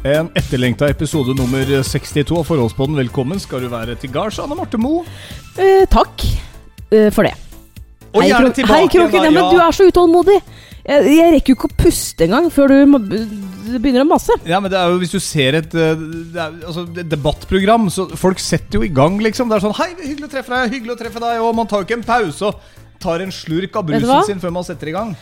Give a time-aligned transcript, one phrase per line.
[0.00, 2.96] En etterlengta episode nummer 62 av Forholdspodden.
[3.02, 5.02] Velkommen skal du være til gards, Anne Marte Moe.
[5.60, 6.24] Eh, takk
[6.88, 7.34] eh, for det.
[8.14, 9.26] Og Hei, gjerne tilbake Hei, Kroken.
[9.26, 10.38] da, Ja, du er så utålmodig.
[10.88, 12.94] Jeg, jeg rekker jo ikke å puste engang før du
[13.76, 14.38] begynner å mase.
[14.48, 18.08] Ja, men det er jo Hvis du ser et, eh, er, altså, et debattprogram, så
[18.16, 19.52] folk setter jo i gang, liksom.
[19.52, 21.42] Det er sånn Hei, hyggelig å treffe deg, hyggelig å treffe deg.
[21.44, 22.64] Og man tar jo ikke en pause og
[23.04, 25.12] tar en slurk av brusen sin før man setter i gang.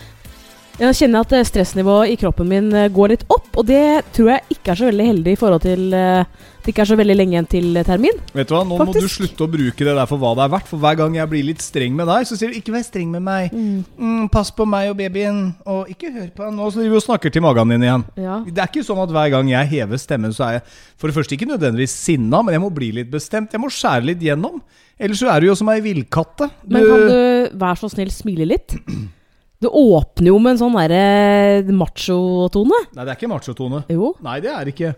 [0.78, 4.28] Jeg kjenner at eh, stressnivået i kroppen min eh, går litt opp, og det tror
[4.36, 7.16] jeg ikke er så veldig heldig i forhold til eh, det ikke er så veldig
[7.16, 8.20] lenge igjen til termin.
[8.36, 10.52] Vet du hva, Nå må du slutte å bruke det der for hva det er
[10.52, 10.68] verdt.
[10.70, 13.10] For hver gang jeg blir litt streng med deg, så sier du 'ikke vær streng
[13.10, 13.50] med meg'.
[13.50, 15.54] Mm, 'Pass på meg og babyen'.
[15.66, 18.04] Og 'ikke hør på han nå', så driver vi og snakker til magen din igjen.
[18.20, 18.38] Ja.
[18.44, 20.62] Det er ikke sånn at hver gang jeg hever stemmen, så er jeg
[20.98, 23.50] for det første ikke nødvendigvis sinna, men jeg må bli litt bestemt.
[23.50, 24.60] Jeg må skjære litt gjennom.
[25.00, 26.50] Ellers så er du jo som ei villkatte.
[26.68, 28.76] Men kan du være så snill smile litt?
[29.58, 32.78] Det åpner jo med en sånn derre macho-tone.
[32.94, 33.82] Nei, det er ikke machotone.
[33.90, 34.12] Jo.
[34.22, 34.92] Nei, det er det ikke.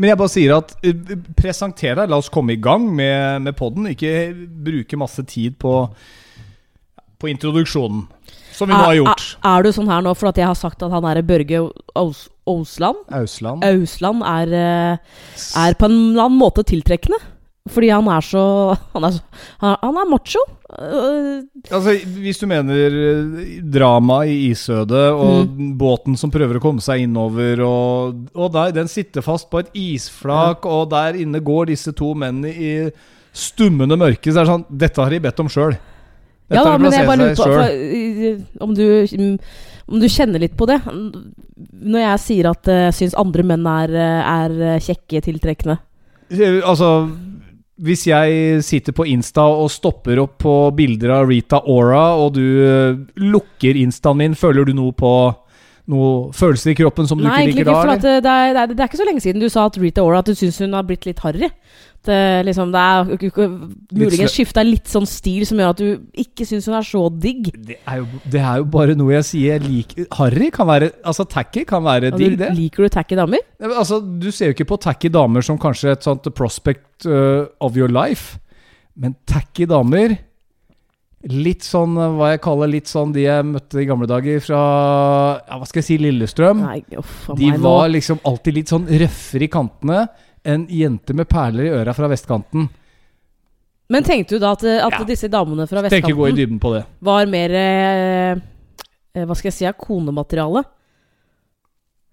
[0.00, 2.10] Men jeg bare sier at uh, presenter deg.
[2.10, 3.86] La oss komme i gang med, med podden.
[3.92, 5.74] Ikke bruke masse tid på,
[7.20, 8.06] på introduksjonen.
[8.56, 9.26] Som vi nå har gjort.
[9.38, 11.62] Er, er du sånn her nå for at jeg har sagt at han er Børge
[11.96, 13.04] Aus, Ausland?
[13.14, 13.62] Ausland.
[13.64, 17.20] Ausland er, eh, er på en eller annen måte tiltrekkende.
[17.68, 18.42] Fordi han er så
[18.94, 20.40] Han er, så, han, er macho.
[20.70, 26.80] Øh, Altså, Hvis du mener eh, drama i isødet, og båten som prøver å komme
[26.84, 31.70] seg innover, og, og der, den sitter fast på et isflak, og der inne går
[31.72, 32.72] disse to mennene i
[33.32, 35.76] stummende mørke, så er det sånn Dette har de bedt om sjøl.
[36.50, 39.34] Ja da, men jeg bare lurer på for, om, du, mm,
[39.86, 40.80] om du kjenner litt på det.
[40.90, 45.78] Når jeg sier at jeg syns andre menn er, øh, er kjekke, tiltrekkende.
[46.66, 46.88] Altså
[47.80, 52.44] hvis jeg sitter på Insta og stopper opp på bilder av Rita Ora, og du
[52.64, 55.12] eh, lukker Instaen min, føler du noe på
[55.90, 57.72] noen følelser i kroppen som du Nei, ikke liker da?
[57.72, 57.96] Nei, egentlig ikke.
[57.96, 60.20] For det, det, er, det er ikke så lenge siden du sa at Rita Ora
[60.22, 61.50] at du syns hun har blitt litt harry.
[62.00, 62.16] Det,
[62.48, 63.08] liksom, det er
[63.92, 67.50] muligens skifta litt sånn stil som gjør at du ikke syns hun er så digg.
[67.52, 70.06] Det er, jo, det er jo bare noe jeg sier jeg liker.
[70.16, 72.48] Harry kan være Altså, tacky kan være Og digg, det.
[72.56, 73.44] liker du tacky damer?
[73.68, 77.76] Altså, du ser jo ikke på tacky damer som kanskje et sånt prospect uh, of
[77.76, 78.40] your life.
[78.96, 80.16] Men tacky damer
[81.28, 84.60] Litt sånn uh, hva jeg kaller litt sånn de jeg møtte i gamle dager fra
[85.36, 86.64] ja, hva skal jeg si, Lillestrøm.
[86.64, 90.06] Nei, uff De var liksom alltid litt sånn røffere i kantene
[90.44, 92.68] enn jente med perler i øra fra vestkanten.
[93.90, 95.04] Men tenkte du da at, at Ja.
[95.04, 96.84] disse damene fra Tenker gå i vestkanten på det.
[97.02, 98.36] var mer eh,
[99.14, 100.62] eh, Hva skal jeg si konemateriale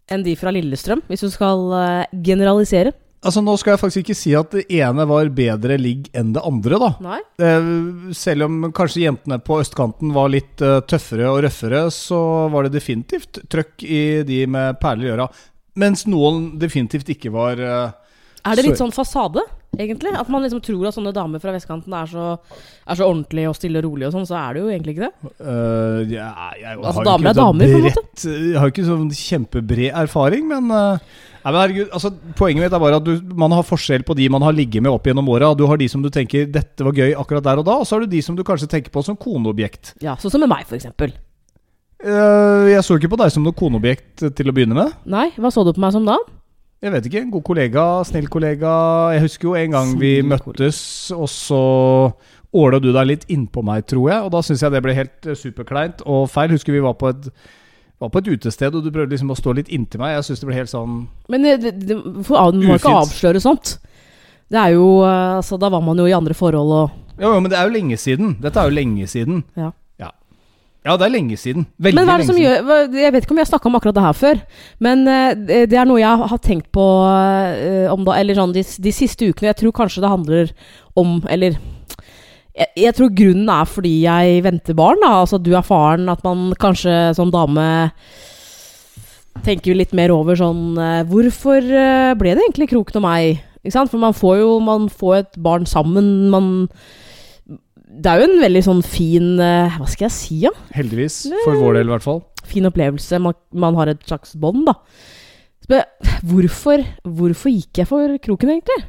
[0.10, 2.94] enn de fra Lillestrøm, hvis du skal eh, generalisere?
[3.28, 6.44] Altså Nå skal jeg faktisk ikke si at det ene var bedre ligg enn det
[6.48, 6.90] andre, da.
[7.04, 7.20] Nei?
[7.44, 7.70] Eh,
[8.16, 12.20] selv om kanskje jentene på østkanten var litt eh, tøffere og røffere, så
[12.54, 15.28] var det definitivt trøkk i de med perler i øra.
[15.78, 17.90] Mens noen definitivt ikke var eh,
[18.46, 19.42] Er det litt sånn fasade,
[19.78, 20.14] egentlig?
[20.18, 22.28] At man liksom tror at sånne damer fra vestkanten er så,
[22.88, 25.08] er så ordentlige og stille og rolig og sånn, så er det jo egentlig ikke
[25.08, 25.32] det.
[25.42, 28.36] Uh, ja, jeg, Altså, har damer er damer, på en måte.
[28.36, 31.10] Jeg har jo ikke sånn kjempebred erfaring, men uh,
[31.48, 34.26] Nei, men herregud, altså, Poenget mitt er bare at du, man har forskjell på de
[34.34, 35.54] man har ligget med opp gjennom åra.
[35.56, 37.96] Du har de som du tenker 'dette var gøy akkurat der og da', og så
[37.96, 39.96] har du de som du kanskje tenker på som koneobjekt.
[40.04, 41.16] Ja, Sånn som med meg, eksempel.
[42.04, 44.92] Eh, jeg så ikke på deg som noe koneobjekt til å begynne med.
[45.10, 46.18] Nei, hva så du på meg som da?
[46.84, 47.22] Jeg vet ikke.
[47.26, 48.72] En god kollega, snill kollega.
[49.16, 50.82] Jeg husker jo en gang vi Snill møttes,
[51.16, 51.62] og så
[52.58, 54.26] åla du deg litt innpå meg, tror jeg.
[54.28, 56.54] Og da syns jeg det ble helt eh, superkleint og feil.
[56.54, 57.32] Husker vi var på et,
[58.02, 60.16] var på et utested, og du prøvde liksom å stå litt inntil meg.
[60.20, 61.02] Jeg syns det ble helt sånn
[61.34, 63.80] Men eh, det, det, for, du må ikke avsløre sånt.
[64.48, 67.42] Det er jo eh, Altså, da var man jo i andre forhold og Jo, jo,
[67.42, 68.38] men det er jo lenge siden.
[68.44, 69.42] Dette er jo lenge siden.
[69.58, 69.74] Ja.
[70.88, 71.66] Ja, det er lenge siden.
[71.84, 73.68] Veldig Men hva er det som gjør hva- Jeg vet ikke om vi har snakka
[73.68, 74.38] om akkurat det her før.
[74.88, 78.64] Men eh, det er noe jeg har tenkt på eh, om da Eller sånn de,
[78.64, 79.50] de siste ukene.
[79.52, 80.54] Jeg tror kanskje det handler
[80.96, 81.58] om Eller
[82.58, 85.04] jeg, jeg tror grunnen er fordi jeg venter barn.
[85.04, 86.08] da Altså du er faren.
[86.10, 87.68] At man kanskje som dame
[89.46, 91.68] tenker litt mer over sånn eh, Hvorfor
[92.18, 93.44] ble det egentlig Kroken og meg?
[93.68, 96.30] For man får jo man får et barn sammen.
[96.32, 96.48] Man
[97.88, 100.52] Det er jo en veldig sånn fin eh, Hva skal jeg si, da?
[100.52, 100.66] Ja?
[100.76, 101.22] Heldigvis.
[101.46, 102.20] For vår del, i hvert fall.
[102.48, 103.20] fin opplevelse.
[103.24, 104.76] Man, man har et slags bånd, da.
[105.72, 105.84] Men
[106.28, 108.86] hvorfor, hvorfor gikk jeg for kroken, egentlig?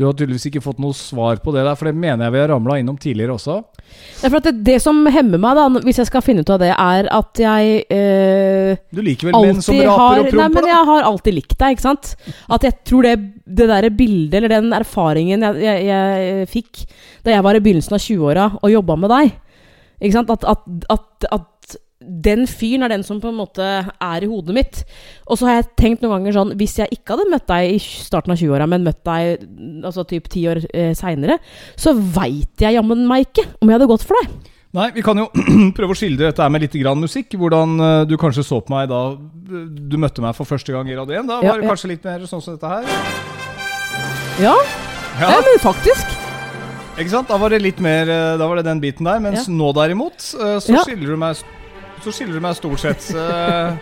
[0.00, 2.38] Du har tydeligvis ikke fått noe svar på det der, for det mener jeg vi
[2.40, 3.58] har ramla innom tidligere også.
[3.76, 6.52] Det er for at det, det som hemmer meg, da, hvis jeg skal finne ut
[6.54, 10.46] av det, er at jeg eh, Du liker vel menn som raper har og Nei,
[10.54, 10.70] men da?
[10.70, 12.14] jeg har alltid likt deg, ikke sant?
[12.48, 13.14] At jeg tror det,
[13.44, 16.82] det derre bildet, eller den erfaringen jeg, jeg, jeg fikk
[17.26, 19.34] da jeg var i begynnelsen av 20-åra og jobba med deg
[20.00, 20.32] Ikke sant?
[20.32, 20.64] At, at,
[20.96, 21.49] at, at
[22.00, 24.78] den fyren er den som på en måte er i hodet mitt.
[25.28, 27.80] Og så har jeg tenkt noen ganger sånn Hvis jeg ikke hadde møtt deg i
[27.82, 29.44] starten av 20-åra, men møtt deg
[29.84, 31.36] altså typ ti år eh, seinere,
[31.76, 34.32] så veit jeg jammen meg ikke om jeg hadde gått for deg.
[34.72, 35.26] Nei, vi kan jo
[35.76, 37.34] prøve å skildre dette med litt grann musikk.
[37.36, 40.96] Hvordan eh, du kanskje så på meg da du møtte meg for første gang i
[40.96, 41.28] Radio 1.
[41.28, 41.74] Da Ja, var det ja.
[41.74, 42.88] kanskje litt mer sånn som dette her.
[44.40, 44.54] Ja,
[45.20, 46.16] Ja, ja men faktisk.
[46.96, 47.28] ikke sant?
[47.28, 49.20] Da var det litt mer eh, Da var det den biten der.
[49.20, 49.52] Mens Ja.
[49.52, 50.84] nå derimot, eh, så Ja.
[50.86, 51.36] du meg
[52.00, 53.76] Så skiller du meg stort sett uh,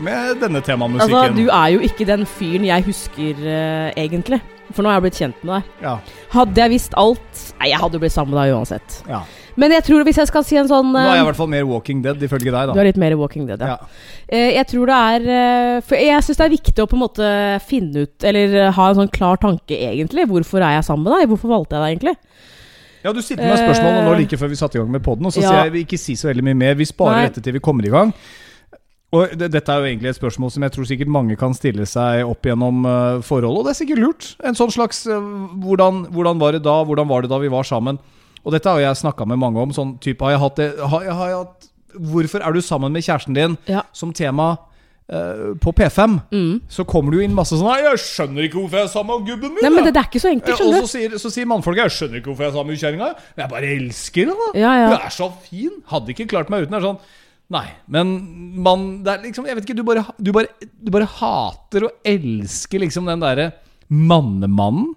[0.00, 1.16] med denne temamusikken.
[1.16, 4.40] Altså, du er jo ikke den fyren jeg husker, uh, egentlig.
[4.70, 5.70] For nå har jeg blitt kjent med deg.
[5.82, 5.92] Ja,
[6.30, 9.00] Hadde jeg visst alt Nei, jeg hadde jo blitt sammen med deg uansett.
[9.10, 9.24] ja.
[9.58, 11.36] Men jeg tror hvis jeg skal si en sånn Nå er jeg i eh, hvert
[11.40, 12.80] fall mer Walking Dead, ifølge deg, Du da.
[12.80, 13.74] er litt mer Walking Dead, ja.
[13.74, 14.44] Ja.
[14.54, 17.32] Jeg tror det er For jeg syns det er viktig å på en måte
[17.66, 20.28] finne ut, eller ha en sånn klar tanke, egentlig.
[20.30, 21.32] Hvorfor er jeg sammen med deg?
[21.34, 22.14] Hvorfor valgte jeg deg, egentlig?
[23.04, 25.26] Ja, du stilte meg spørsmål nå Eh, like før vi satte i gang med poden,
[25.26, 25.48] og så ja.
[25.50, 26.74] sier jeg ikke si så veldig mye mer.
[26.76, 27.28] Vi sparer Nei.
[27.30, 28.12] dette til vi kommer i gang.
[29.12, 31.82] Og det, Dette er jo egentlig et spørsmål som jeg tror sikkert mange kan stille
[31.88, 34.28] seg opp gjennom uh, forholdet, og det er sikkert lurt.
[34.46, 35.18] En sånn slags eh,
[35.64, 36.76] hvordan, hvordan var det da?
[36.86, 37.98] Hvordan var det da vi var sammen?
[38.44, 39.72] Og dette har jeg snakka med mange om.
[39.74, 42.92] Sånn type, har jeg hatt det har, jeg- har jeg hatt, Hvorfor er du sammen
[42.94, 43.82] med kjæresten din Ja.
[43.92, 44.58] som tema
[45.10, 46.16] eh, på P5?
[46.32, 46.60] Mm.
[46.70, 49.20] Så kommer det jo inn masse sånn «Nei, 'Jeg skjønner ikke hvorfor jeg er sammen
[49.20, 49.62] med gubben min'.
[49.66, 50.92] Nei, men det, det er ikke så enkelt, Ja, og skjønner så du.
[50.94, 53.14] sier, så sier mannfolket 'Jeg skjønner ikke hvorfor jeg er sammen med kjerringa'.
[53.42, 54.50] Jeg bare elsker henne.
[54.54, 54.86] Ja, ja.
[54.94, 55.74] Hun er så fin.
[55.90, 56.70] Hadde ikke klart meg uten.
[56.76, 57.02] Det er sånn
[57.50, 58.06] Nei, men
[58.62, 61.90] man det er liksom Jeg vet ikke, du bare, du bare, du bare hater og
[62.06, 63.48] elsker liksom den derre
[63.90, 64.92] mannemannen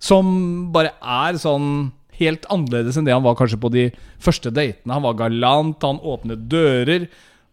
[0.00, 0.28] som
[0.72, 3.86] bare er sånn helt annerledes enn det han var kanskje på de
[4.20, 4.92] første datene.
[4.92, 7.06] Han var galant, han åpnet dører.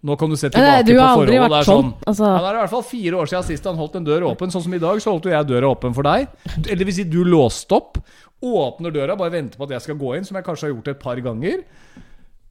[0.06, 1.40] Nå kan du se tilbake Nei, du på forholdet.
[1.42, 1.88] vært det er sånn.
[2.06, 4.28] Altså, ja, det er i hvert fall fire år siden sist han holdt en dør
[4.30, 4.54] åpen.
[4.54, 6.28] Sånn som i dag, så holdt jo jeg døra åpen for deg.
[6.60, 7.98] Eller det vil si, du låste opp,
[8.46, 10.92] åpner døra, bare venter på at jeg skal gå inn, som jeg kanskje har gjort
[10.94, 11.66] et par ganger.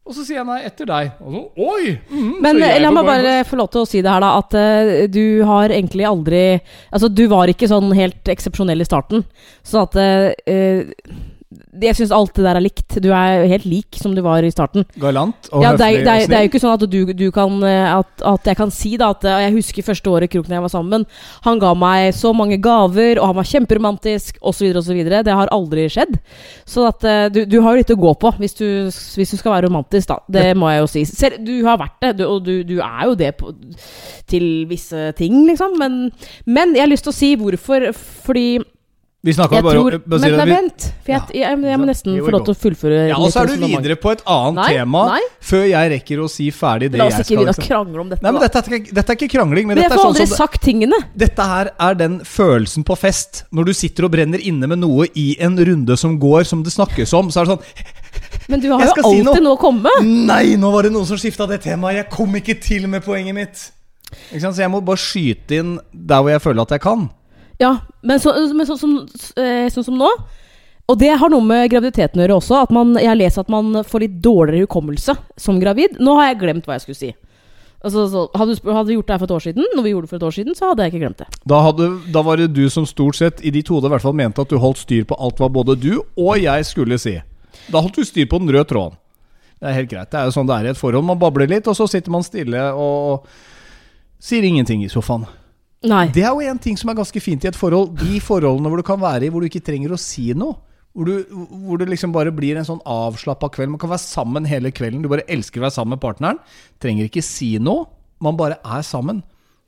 [0.06, 1.14] Og så sier jeg nei, etter deg.
[1.18, 1.94] Og så, oi!
[2.10, 4.34] Mm, Men så eh, la meg bare få lov til å si det her, da.
[4.38, 6.42] At uh, du har egentlig aldri
[6.94, 9.24] Altså, du var ikke sånn helt eksepsjonell i starten.
[9.66, 10.84] Sånn at eh,
[11.82, 12.96] Jeg syns alt det der er likt.
[13.02, 14.86] Du er helt lik som du var i starten.
[15.00, 17.26] Galant og Ja, det, er, det, er, det er jo ikke sånn at du, du
[17.34, 20.52] kan eh, at, at jeg kan si da at eh, Jeg husker første året Kroken
[20.54, 21.06] og jeg var sammen.
[21.46, 24.70] Han ga meg så mange gaver, og han var kjemperomantisk osv.
[24.80, 25.02] osv.
[25.06, 26.16] Det har aldri skjedd.
[26.68, 29.38] Så at eh, du, du har jo litt å gå på hvis du, hvis du
[29.38, 30.20] skal være romantisk, da.
[30.38, 31.04] Det må jeg jo si.
[31.10, 33.52] Selv, du har vært det, du, og du, du er jo det på,
[34.30, 35.76] til visse ting, liksom.
[35.80, 36.00] Men,
[36.46, 37.90] men jeg har lyst til å si hvorfor.
[38.26, 38.48] Fordi
[39.26, 40.84] Vi snakka bare tror om Men nei, vent.
[41.02, 43.42] For jeg, jeg, jeg, jeg må nesten få lov til å fullføre Ja, og så
[43.42, 45.22] er du videre på et annet Nei, tema nei.
[45.48, 47.66] før jeg rekker å si ferdig det La oss ikke begynne å Liksom.
[47.66, 48.22] krangle om dette.
[48.22, 50.14] Nei, men dette er, dette er ikke krangling, men, Men jeg dette er får sånn
[50.14, 51.00] aldri som sagt tingene.
[51.26, 53.42] Dette her er den følelsen på fest.
[53.50, 56.74] Når du sitter og brenner inne med noe i en runde som går, som det
[56.76, 57.94] snakkes om, så er det sånn
[58.52, 59.90] Men du har jo alltid si noe å komme.
[60.06, 61.98] Nei, nå var det noen som skifta det temaet.
[62.04, 63.64] Jeg kom ikke til med poenget mitt.
[64.30, 64.54] Ikke sant?
[64.54, 67.08] Så jeg må bare skyte inn der hvor jeg føler at jeg kan.
[67.58, 68.96] Ja, men, så, men sånn, som,
[69.40, 70.08] eh, sånn som nå
[70.86, 72.58] Og det har noe med graviditeten å gjøre også.
[72.66, 75.96] At man, jeg leser at man får litt dårligere hukommelse som gravid.
[75.98, 77.14] Nå har jeg glemt hva jeg skulle si.
[77.86, 79.90] Altså, så, hadde, du, hadde vi gjort det her for et år siden, Når vi
[79.92, 81.26] gjorde det for et år siden, så hadde jeg ikke glemt det.
[81.44, 84.50] Da, hadde, da var det du som stort sett i ditt hode i mente at
[84.50, 87.18] du holdt styr på alt hva både du og jeg skulle si.
[87.70, 88.98] Da holdt du styr på den røde tråden.
[89.60, 90.10] Det er helt greit.
[90.10, 91.06] Det er jo sånn det er i et forhold.
[91.06, 93.28] Man babler litt, og så sitter man stille og
[94.20, 95.24] sier ingenting i sofaen.
[95.84, 96.06] Nei.
[96.14, 97.92] Det er jo en ting som er ganske fint i et forhold.
[98.00, 100.56] De forholdene hvor du kan være i hvor du ikke trenger å si noe.
[100.96, 101.26] Hvor, du,
[101.66, 103.74] hvor det liksom bare blir en sånn avslappa kveld.
[103.74, 105.02] Man kan være sammen hele kvelden.
[105.04, 106.40] Du bare elsker å være sammen med partneren.
[106.80, 107.84] Trenger ikke si noe.
[108.24, 109.20] Man bare er sammen.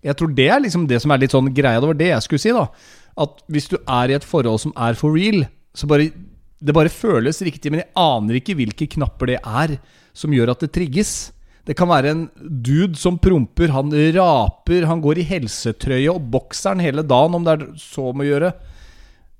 [0.04, 1.82] Jeg tror det er liksom det som er litt sånn greia.
[1.82, 2.64] Det var det jeg skulle si, da.
[3.20, 5.44] At hvis du er i et forhold som er for real,
[5.76, 6.10] så bare
[6.58, 9.76] Det bare føles riktig, men jeg aner ikke hvilke knapper det er
[10.10, 11.30] som gjør at det trigges.
[11.68, 12.22] Det kan være en
[12.64, 17.58] dude som promper, han raper, han går i helsetrøye og bokseren hele dagen, om det
[17.58, 18.54] er så må gjøre.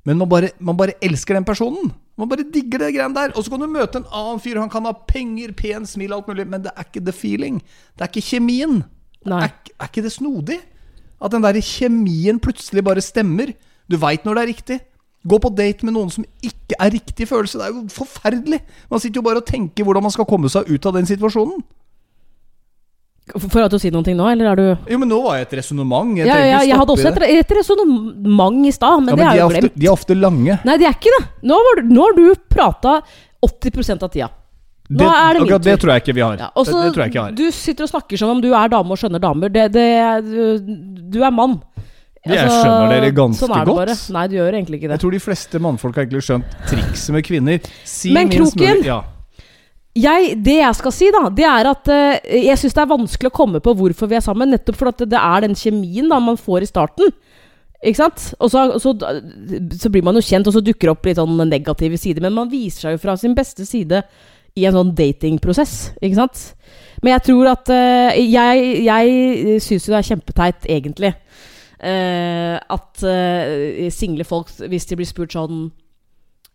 [0.05, 1.89] Men man bare, man bare elsker den personen.
[2.19, 3.33] Man bare digger det greiene der.
[3.37, 6.29] Og så kan du møte en annen fyr, han kan ha penger, pen smil, alt
[6.29, 7.63] mulig, men det er ikke the feeling.
[7.97, 8.83] Det er ikke kjemien.
[9.29, 9.41] Nei.
[9.47, 10.61] Er, er ikke det snodig?
[11.19, 13.55] At den der kjemien plutselig bare stemmer.
[13.89, 14.79] Du veit når det er riktig.
[15.29, 17.59] Gå på date med noen som ikke er riktig følelse.
[17.59, 18.61] Det er jo forferdelig.
[18.93, 21.65] Man sitter jo bare og tenker hvordan man skal komme seg ut av den situasjonen.
[23.35, 25.49] Får til å si noen ting nå, eller er du Jo, men nå var jeg
[25.49, 26.17] et resonnement.
[26.17, 29.37] Jeg Ja, ja, jeg hadde også et, et resonnement i stad, men Ja, det har
[29.37, 30.59] jeg jo ofte, de er ofte lange.
[30.65, 31.23] Nei, de er ikke det.
[31.51, 32.99] Nå, var, nå har du prata
[33.45, 34.31] 80% av tida.
[34.89, 35.59] Nå Det, er det min tur.
[35.67, 36.39] det tror jeg ikke vi har.
[36.41, 37.33] Ja, også, det, det ikke har.
[37.37, 39.53] Du sitter og snakker som om du er dame og skjønner damer.
[39.53, 39.67] Det,
[40.25, 40.73] du,
[41.13, 41.59] du er mann.
[42.29, 43.79] Jeg skjønner dere ganske sånn er det godt.
[43.85, 43.99] Bare.
[44.17, 44.97] Nei, du gjør egentlig ikke det.
[44.97, 47.71] Jeg tror de fleste mannfolk har egentlig skjønt trikset med kvinner.
[47.89, 48.83] Si Men Kroken!
[48.83, 48.99] Smør, Ja.
[49.99, 53.31] Jeg, det jeg skal si, da, det er at uh, jeg syns det er vanskelig
[53.31, 54.53] å komme på hvorfor vi er sammen.
[54.55, 57.13] Nettopp fordi at det er den kjemien da man får i starten.
[57.79, 58.25] Ikke sant?
[58.43, 58.93] Og så, så,
[59.79, 62.25] så blir man jo kjent, og så dukker opp litt sånn negative sider.
[62.27, 64.03] Men man viser seg jo fra sin beste side
[64.59, 65.75] i en sånn datingprosess.
[66.03, 66.45] Ikke sant?
[67.05, 71.13] Men jeg tror at uh, Jeg, jeg syns jo det er kjempeteit, egentlig.
[71.79, 73.05] uh, at
[73.95, 75.69] single folk, hvis de blir spurt sånn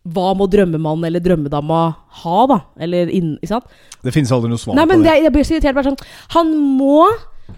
[0.04, 1.80] hva må drømmemannen eller drømmedama
[2.20, 2.58] ha, da?
[2.84, 3.76] Eller inn, ikke sant?
[4.04, 5.10] Det finnes aldri noe svar Nei, men på det.
[5.10, 5.76] det, jeg blir så irritert.
[5.78, 6.98] Bare sånn Han må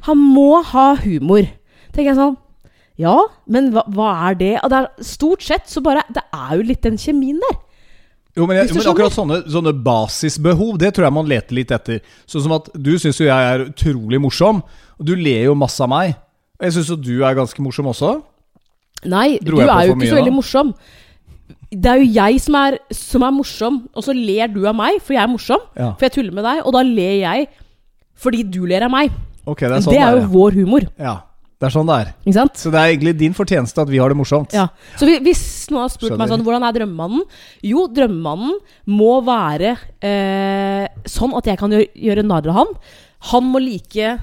[0.06, 1.48] Han må ha humor.
[1.90, 2.36] Tenker jeg sånn
[3.02, 3.16] Ja,
[3.50, 4.52] men hva, hva er det?
[4.62, 7.58] Og det er, stort sett så bare Det er jo litt den kjemien der.
[8.36, 12.02] Jo, men, jeg, men akkurat sånne, sånne basisbehov, det tror jeg man leter litt etter.
[12.28, 14.60] Sånn som at du syns jo jeg er utrolig morsom,
[15.00, 16.18] og du ler jo masse av meg.
[16.60, 18.10] Og jeg syns jo du er ganske morsom også.
[19.08, 20.74] Nei, Dro du er jo ikke mye så veldig morsom.
[21.70, 25.00] Det er jo jeg som er, som er morsom, og så ler du av meg,
[25.02, 25.62] for jeg er morsom.
[25.74, 25.92] Ja.
[25.98, 27.48] For jeg tuller med deg, og da ler jeg
[28.16, 29.10] fordi du ler av meg.
[29.46, 30.28] Okay, det er sånn det er jo ja.
[30.32, 31.16] vår humor, ja.
[31.56, 32.08] Det er sånn det er.
[32.20, 32.58] ikke sant?
[32.60, 34.52] Så det er egentlig din fortjeneste at vi har det morsomt.
[34.52, 34.66] Ja.
[35.00, 37.22] Så vi- hvis noen har spurt meg sånn Hvordan er drømmemannen?
[37.64, 42.74] Jo, drømmemannen må være eh, sånn at jeg kan gjøre, gjøre narr av han.
[43.32, 44.18] Han må like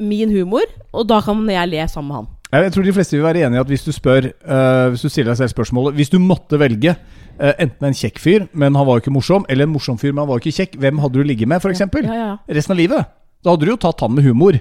[0.00, 2.28] min humor, og da kan jeg le sammen med han.
[2.54, 5.08] Jeg tror de fleste vil være enig i at hvis du spør uh, Hvis du
[5.10, 8.86] stiller deg selv spørsmålet Hvis du måtte velge uh, enten en kjekk fyr, men han
[8.86, 11.02] var jo ikke morsom, eller en morsom fyr, men han var jo ikke kjekk, hvem
[11.02, 11.82] hadde du ligget med, f.eks.?
[11.82, 12.36] Ja, ja, ja.
[12.58, 13.10] Resten av livet?
[13.44, 14.60] Da hadde du jo tatt han med humor.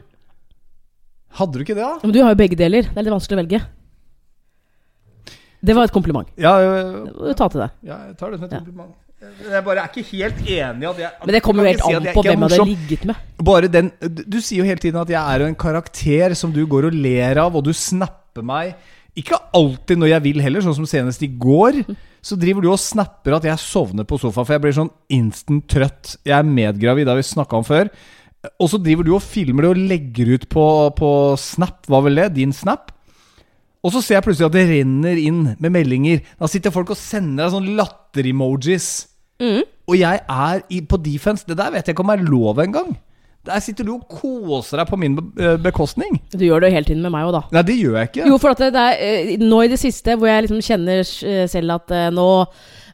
[1.37, 2.01] Hadde du ikke det, da?
[2.01, 2.89] Men du har jo begge deler.
[2.89, 3.61] Det er litt vanskelig å velge.
[5.63, 6.27] Det var et kompliment.
[6.37, 7.37] Ja, ja, ja.
[7.39, 7.77] Ta til deg.
[7.87, 8.91] ja jeg tar det som et kompliment.
[9.43, 12.07] Jeg bare er ikke helt enig at jeg Men det kommer jo helt si an
[12.15, 13.21] på hvem jeg hadde ligget med.
[13.43, 13.91] Bare den
[14.29, 17.39] Du sier jo hele tiden at jeg er en karakter som du går og ler
[17.43, 18.73] av, og du snapper meg.
[19.19, 21.83] Ikke alltid når jeg vil heller, sånn som senest i går.
[22.23, 25.67] Så driver du og snapper at jeg sovner på sofaen, for jeg blir sånn instant
[25.69, 26.15] trøtt.
[26.25, 27.91] Jeg er medgravid, det har vi snakka om før.
[28.59, 30.65] Og så driver du og filmer det og legger ut på,
[30.97, 32.33] på Snap, hva vel det?
[32.39, 32.89] Din Snap?
[33.83, 36.23] Og så ser jeg plutselig at det renner inn med meldinger.
[36.39, 38.89] Da sitter folk og sender deg sånn latter-emojis.
[39.43, 39.63] Mm.
[39.91, 41.43] Og jeg er i, på defense.
[41.47, 42.93] Det der vet jeg ikke om er lov engang.
[43.43, 46.15] Der sitter du og koser deg på min eh, bekostning.
[46.31, 47.41] Du gjør det jo hele tiden med meg òg, da.
[47.57, 48.29] Nei, det gjør jeg ikke.
[48.31, 51.75] Jo, for det, er eh, nå i det siste hvor jeg liksom kjenner eh, selv
[51.75, 52.29] at nå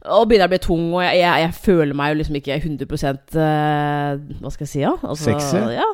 [0.07, 2.85] og begynner å bli tung, og jeg, jeg, jeg føler meg jo liksom ikke 100
[2.87, 4.93] eh, Hva skal jeg si, ja?
[5.03, 5.59] Altså, Sexy?
[5.75, 5.87] Ja.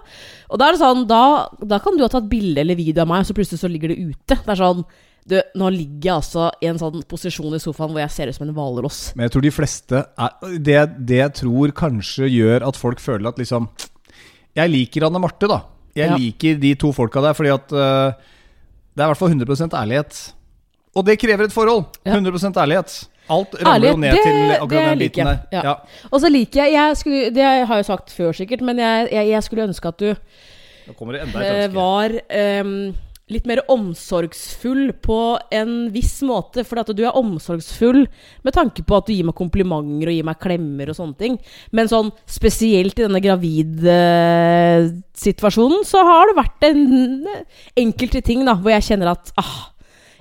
[0.54, 1.24] Og da er det sånn, da,
[1.66, 3.92] da kan du ha tatt bilde eller video av meg, og så plutselig så ligger
[3.92, 4.38] det ute.
[4.38, 4.86] Det er sånn
[5.26, 8.38] du, Nå ligger jeg altså i en sånn posisjon i sofaen hvor jeg ser ut
[8.38, 9.00] som en hvalross.
[9.16, 10.80] Men jeg tror de fleste er det,
[11.10, 13.68] det jeg tror kanskje gjør at folk føler at liksom
[14.56, 15.64] Jeg liker Anne Marte, da.
[15.96, 16.16] Jeg Ja.
[16.20, 18.14] liker de to folka der fordi at uh,
[18.96, 20.20] det er i hvert fall 100% ærlighet.
[20.96, 21.90] Og det krever et forhold.
[22.06, 22.14] Ja.
[22.16, 22.94] 100 ærlighet.
[23.28, 25.40] Alt ramler jo ned det- til akkurat den biten der.
[25.52, 25.74] Ja.
[26.12, 29.10] Og så liker jeg, jeg skulle, Det har jeg jo sagt før, sikkert, men jeg,
[29.12, 32.94] jeg, jeg skulle ønske at du eh, var ehm,
[33.34, 36.64] litt mer omsorgsfull på en viss måte.
[36.68, 38.08] For at du er omsorgsfull
[38.46, 41.36] med tanke på at du gir meg komplimenter og gir meg klemmer og sånne ting.
[41.74, 46.84] Men sånn spesielt i denne gravidsituasjonen så har det vært en
[47.86, 49.60] enkelte ting da hvor jeg kjenner at ah,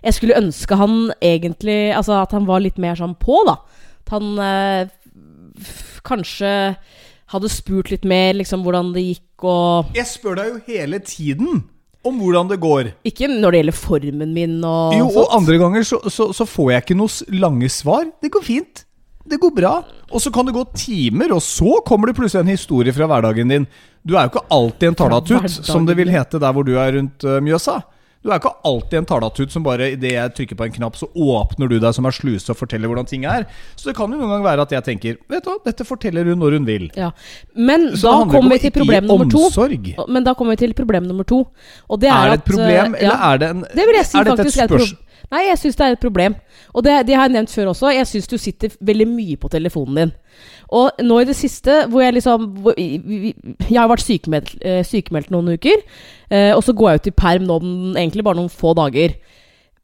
[0.04, 0.94] jeg skulle ønske han
[1.24, 3.56] egentlig Altså at han var litt mer sånn på, da.
[4.04, 4.82] At han eh,
[6.04, 6.52] kanskje
[7.34, 11.50] hadde spurt litt mer liksom hvordan det gikk og Jeg spør deg jo hele tiden
[12.04, 12.90] om hvordan det går.
[13.08, 15.36] Ikke når det gjelder formen min og Jo, og sånt.
[15.38, 18.04] andre ganger så, så, så får jeg ikke noe lange svar.
[18.22, 18.84] Det går fint.
[19.24, 19.74] Det går bra.
[20.12, 23.48] Og så kan det gå timer, og så kommer det plutselig en historie fra hverdagen
[23.48, 23.66] din.
[24.04, 26.92] Du er jo ikke alltid en talatut, som det vil hete der hvor du er
[26.98, 27.78] rundt uh, Mjøsa.
[28.24, 31.10] Du er ikke alltid en talatut som bare idet jeg trykker på en knapp, så
[31.12, 33.44] åpner du deg som er sluse og forteller hvordan ting er.
[33.76, 36.30] Så det kan jo noen gang være at jeg tenker Vet du hva, dette forteller
[36.32, 36.86] hun når hun vil.
[36.96, 37.10] Ja.
[37.52, 39.44] Men Så da kommer vi til problem nummer to.
[40.08, 41.42] Men da kommer vi til problem nummer to.
[41.88, 43.32] Og det er, Er det et problem, at, eller ja.
[43.32, 44.94] er det en Det vil jeg si Er dette et faktisk er et spørs...
[45.32, 46.34] Nei, jeg syns det er et problem.
[46.74, 47.92] Og det, det har jeg nevnt før også.
[47.94, 50.12] Jeg syns du sitter veldig mye på telefonen din.
[50.74, 55.32] Og nå i det siste, hvor jeg liksom hvor, Jeg har vært sykemeldt, eh, sykemeldt
[55.34, 55.84] noen uker.
[56.30, 57.58] eh, og så går jeg ut i perm nå
[57.96, 59.16] egentlig bare noen få dager.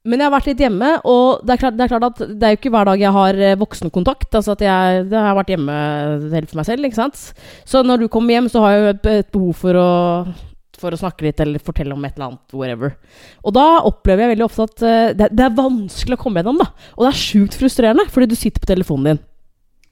[0.00, 2.46] Men jeg har vært litt hjemme, og det er klart, det er, klart at det
[2.46, 4.30] er jo ikke hver dag jeg har eh, voksenkontakt.
[4.32, 5.74] Altså at jeg, jeg har vært hjemme
[6.32, 7.24] helt for meg selv, ikke sant.
[7.68, 9.90] Så når du kommer hjem, så har jeg jo et, et behov for å
[10.80, 12.94] for å snakke litt eller fortelle om et eller annet, whatever.
[13.44, 16.60] Og da opplever jeg veldig ofte at uh, det, det er vanskelig å komme gjennom,
[16.62, 16.70] da.
[16.96, 19.24] Og det er sjukt frustrerende, fordi du sitter på telefonen din.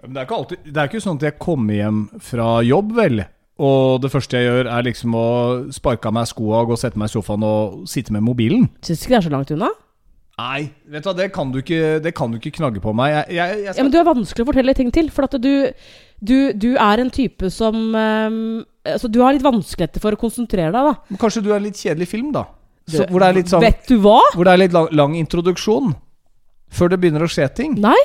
[0.03, 2.95] Men det er, ikke alltid, det er ikke sånn at jeg kommer hjem fra jobb,
[2.99, 3.25] vel.
[3.59, 5.29] Og det første jeg gjør, er liksom å
[5.75, 8.69] sparke av meg skoa, gå og sette meg i sofaen og sitte med mobilen.
[8.87, 9.73] Syns ikke det er så langt unna?
[10.39, 13.11] Nei, vet du hva, det kan du ikke, det kan du ikke knagge på meg.
[13.11, 15.09] Jeg, jeg, jeg Ja, men du er vanskelig å fortelle ting til.
[15.11, 15.51] For at du,
[16.23, 18.37] du, du er en type som um,
[18.87, 21.11] altså Du har litt vanskeligheter for å konsentrere deg, da.
[21.11, 22.45] Men Kanskje du er en litt kjedelig film, da?
[22.89, 24.21] Så, hvor det er litt sånn Vet du hva?
[24.37, 25.91] Hvor det er litt lang, lang introduksjon.
[26.71, 27.75] Før det begynner å skje ting.
[27.83, 27.99] Nei.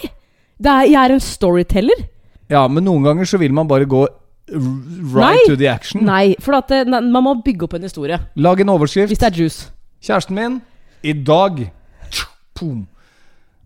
[0.58, 2.04] Det er, jeg er en storyteller.
[2.52, 4.02] Ja, men noen ganger så vil man bare gå
[4.50, 5.46] right Nei.
[5.48, 6.04] to the action.
[6.10, 8.18] Nei, for at det, man må bygge opp en historie.
[8.36, 9.14] Lag en overskrift.
[9.14, 9.70] Hvis det er juice.
[10.04, 10.60] Kjæresten min,
[11.06, 11.62] i dag
[12.60, 12.88] Boom.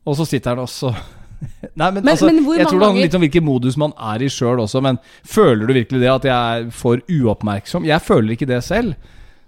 [0.08, 0.94] Og så sitter han også
[1.78, 4.24] Nei, men, Men- altså, men Jeg tror det handler litt om hvilken modus man er
[4.26, 7.86] i sjøl også, men føler du virkelig det at jeg er for uoppmerksom?
[7.86, 8.96] Jeg føler ikke det selv.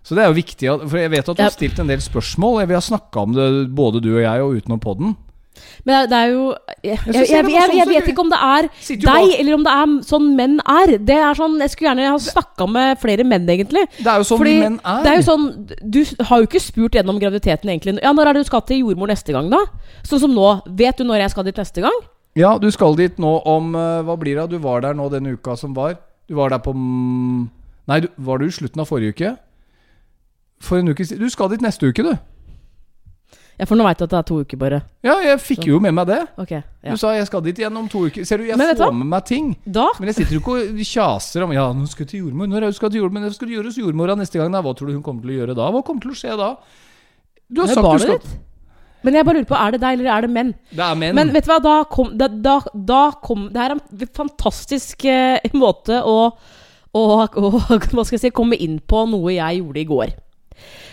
[0.03, 2.61] Så det er jo viktig, for jeg vet at du har stilt en del spørsmål.
[2.69, 5.15] Vi har snakka om det, både du og jeg, og utenom podden.
[5.87, 6.43] Men det er, jo
[6.83, 8.67] Jeg, jeg, jeg, jeg, vet ikke om det er
[9.03, 10.93] deg, eller om det er sånn menn er.
[11.09, 13.85] Det er sånn Jeg skulle gjerne ha snakka med flere menn, egentlig.
[13.97, 15.01] Det er jo sånn Fordi menn er.
[15.05, 15.49] Det er jo sånn
[15.97, 15.99] Du
[16.29, 17.97] har jo ikke spurt gjennom graviditeten, egentlig.
[18.03, 19.63] Ja, når er det du skal til jordmor neste gang, da?
[20.07, 20.49] Sånn som nå.
[20.79, 22.01] Vet du når jeg skal dit neste gang?
[22.37, 24.51] Ja, du skal dit nå om eh, Hva blir det?
[24.53, 25.97] Du var der nå denne uka som var.
[26.29, 26.75] Du var der på
[27.89, 29.31] Nei, du, var du i slutten av forrige uke?
[30.61, 31.23] For en uke siden.
[31.23, 32.13] Du skal dit neste uke, du.
[33.59, 34.77] Ja, for nå veit du at det er to uker, bare.
[35.03, 36.19] Ja, jeg fikk jo med meg det.
[36.39, 36.93] Okay, ja.
[36.95, 38.23] Du sa jeg skal dit igjen om to uker.
[38.27, 39.49] Ser du, jeg Men får med meg ting.
[39.67, 42.47] Da Men jeg sitter jo ikke og kjaser om Ja, nå skal jeg til jordmor.
[42.47, 43.25] Når skal til jordmor?
[43.25, 44.53] Men skal du gjøre hos jordmora neste gang.
[44.55, 44.61] Da.
[44.63, 45.67] Hva tror du hun kommer til å gjøre da?
[45.75, 46.53] Hva kommer til å skje da?
[47.49, 48.37] Du har er sagt du skal ditt.
[49.03, 50.53] Men jeg bare lurer på, er det deg, eller er det menn?
[50.75, 51.19] Det er menn.
[51.19, 53.83] Men vet du hva, da kom Da, da, da kom Det er en
[54.15, 56.17] fantastisk eh, måte å,
[56.95, 60.15] å, å Hva skal jeg si Komme inn på noe jeg gjorde i går.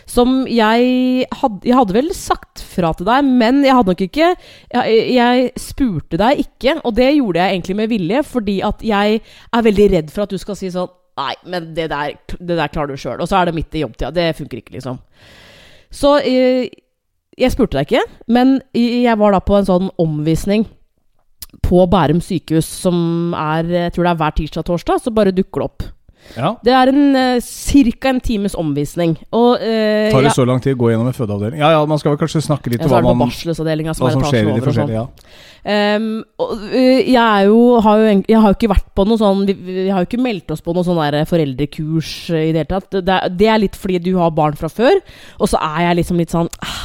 [0.06, 4.28] Som jeg hadde Jeg hadde vel sagt fra til deg, men jeg hadde nok ikke
[4.30, 9.20] Jeg, jeg spurte deg ikke, og det gjorde jeg egentlig med vilje, fordi at jeg
[9.20, 12.68] er veldig redd for at du skal si sånn Nei, men det der, det der
[12.68, 13.22] klarer du sjøl.
[13.24, 14.10] Og så er det midt i jobbtida.
[14.12, 14.98] Det funker ikke, liksom.
[15.88, 16.66] Så eh,
[17.40, 20.66] jeg spurte deg ikke, men jeg var da på en sånn omvisning
[21.64, 25.68] på Bærum sykehus, som er jeg tror det er hver tirsdag-torsdag, så bare dukker det
[25.70, 25.86] opp.
[26.36, 26.50] Ja.
[26.64, 28.10] Det er en uh, ca.
[28.10, 29.16] en times omvisning.
[29.36, 31.60] Og eh, Tar det ja, så lang tid å gå gjennom en fødeavdeling?
[31.62, 33.84] Ja ja, man skal vel kanskje snakke litt om hva, man, hva som skjer i
[33.84, 34.66] de sånn.
[34.66, 35.06] forskjellige ja.
[35.66, 39.40] Um, og, uh, jeg jo, har jo Jeg har jo ikke vært på noe sånn
[39.48, 42.70] Vi, vi har jo ikke meldt oss på noe sånn foreldrekurs øh, i det hele
[42.70, 43.00] tatt.
[43.02, 45.00] Det, det er litt fordi du har barn fra før,
[45.40, 46.84] og så er jeg liksom litt sånn ah,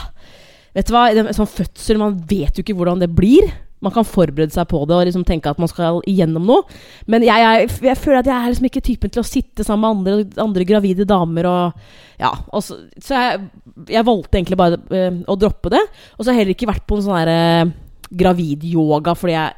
[0.74, 3.52] Vet du hva, det, sånn fødsel Man vet jo ikke hvordan det blir.
[3.82, 6.80] Man kan forberede seg på det og liksom tenke at man skal igjennom noe.
[7.10, 10.04] Men jeg, jeg, jeg føler at jeg er liksom ikke typen til å sitte sammen
[10.04, 11.86] med andre, andre gravide damer og
[12.22, 12.36] Ja.
[12.54, 13.48] Og så, så jeg,
[13.90, 15.82] jeg valgte egentlig bare øh, å droppe det.
[16.18, 17.72] Og så har jeg heller ikke vært på en sånn derre
[18.12, 19.58] gravid-yoga fordi jeg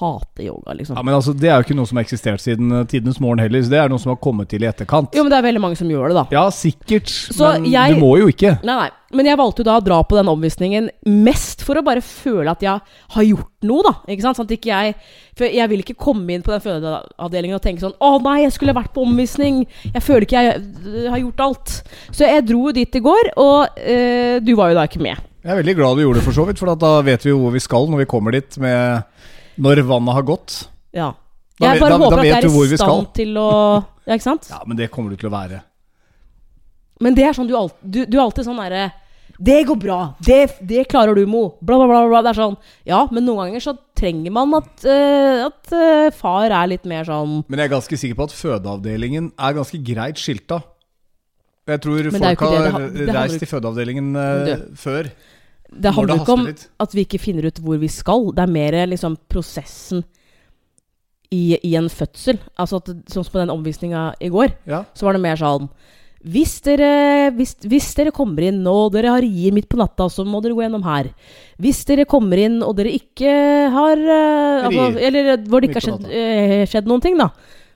[0.00, 0.96] hater yoga, liksom.
[0.98, 3.42] ja, Men altså, det er jo ikke noe som har eksistert siden eh, tidenes morgen
[3.44, 3.62] heller.
[3.62, 5.14] Så det er noe som har kommet til i etterkant.
[5.14, 6.24] Jo, men det er veldig mange som gjør det, da.
[6.34, 7.12] Ja, sikkert.
[7.12, 8.56] Så men jeg- du må jo ikke.
[8.64, 8.90] Nei, nei.
[9.12, 12.52] Men jeg valgte jo da å dra på den omvisningen mest for å bare føle
[12.52, 12.78] at jeg
[13.16, 13.92] har gjort noe, da.
[14.06, 14.38] Ikke sant?
[14.38, 14.94] Sånn at ikke jeg
[15.36, 18.52] For jeg vil ikke komme inn på den fødeavdelingen og tenke sånn Å nei, jeg
[18.52, 19.64] skulle vært på omvisning.
[19.94, 21.74] Jeg føler ikke jeg øh, har gjort alt.
[22.12, 25.18] Så jeg dro jo dit i går, og øh, du var jo da ikke med.
[25.40, 26.58] Jeg er veldig glad du gjorde det, for så vidt.
[26.60, 29.02] For da vet vi jo hvor vi skal når vi kommer dit med
[29.60, 30.60] Når vannet har gått.
[30.96, 31.12] Ja.
[31.60, 34.22] Da Jeg bare da- da håper at jeg er i stand til å Ja, ikke
[34.22, 34.48] sant?
[34.48, 35.62] Ja, men det kommer du til å være.
[37.00, 38.92] Men det er sånn du, alt, du, du er alltid sånn derre
[39.40, 40.14] Det går bra.
[40.20, 41.54] Det, det klarer du, Mo.
[41.62, 42.22] Bla, bla, bla, bla.
[42.22, 46.50] Det er sånn Ja, men noen ganger så trenger man at, uh, at uh, far
[46.50, 50.20] er litt mer sånn Men jeg er ganske sikker på at fødeavdelingen er ganske greit
[50.20, 50.62] skilta.
[51.70, 55.12] Jeg tror folk har det det handler reist til fødeavdelingen uh, før.
[55.72, 56.68] Det handler det ikke om litt.
[56.82, 58.30] at vi ikke finner ut hvor vi skal.
[58.34, 60.04] Det er mer liksom prosessen
[61.30, 62.40] i, i en fødsel.
[62.58, 64.84] Altså at, Sånn som på den omvisninga i går, Ja.
[64.94, 65.70] så var det mer sånn
[66.20, 70.20] hvis dere, hvis, hvis dere kommer inn og dere har rier midt på natta, så
[70.28, 71.06] må dere gå gjennom her.
[71.56, 73.30] Hvis dere kommer inn og dere ikke
[73.72, 77.30] har eh, altså, Eller hvor det ikke har skjedd, eh, skjedd noen ting, da.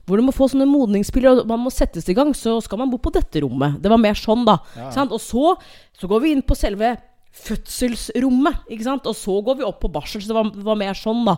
[0.05, 2.91] Hvor du må få sånne modningspiller, og man må settes i gang, så skal man
[2.93, 3.79] bo på dette rommet.
[3.81, 4.59] Det var mer sånn, da.
[4.77, 4.91] Ja.
[4.93, 5.09] Sant?
[5.15, 5.55] Og så,
[5.97, 6.93] så går vi inn på selve
[7.45, 9.07] fødselsrommet, ikke sant?
[9.09, 11.37] Og så går vi opp på barsel, så det var, var mer sånn, da.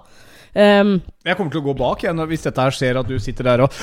[0.58, 0.96] Um,
[1.28, 3.62] Jeg kommer til å gå bak igjen hvis dette her skjer at du sitter der
[3.68, 3.74] og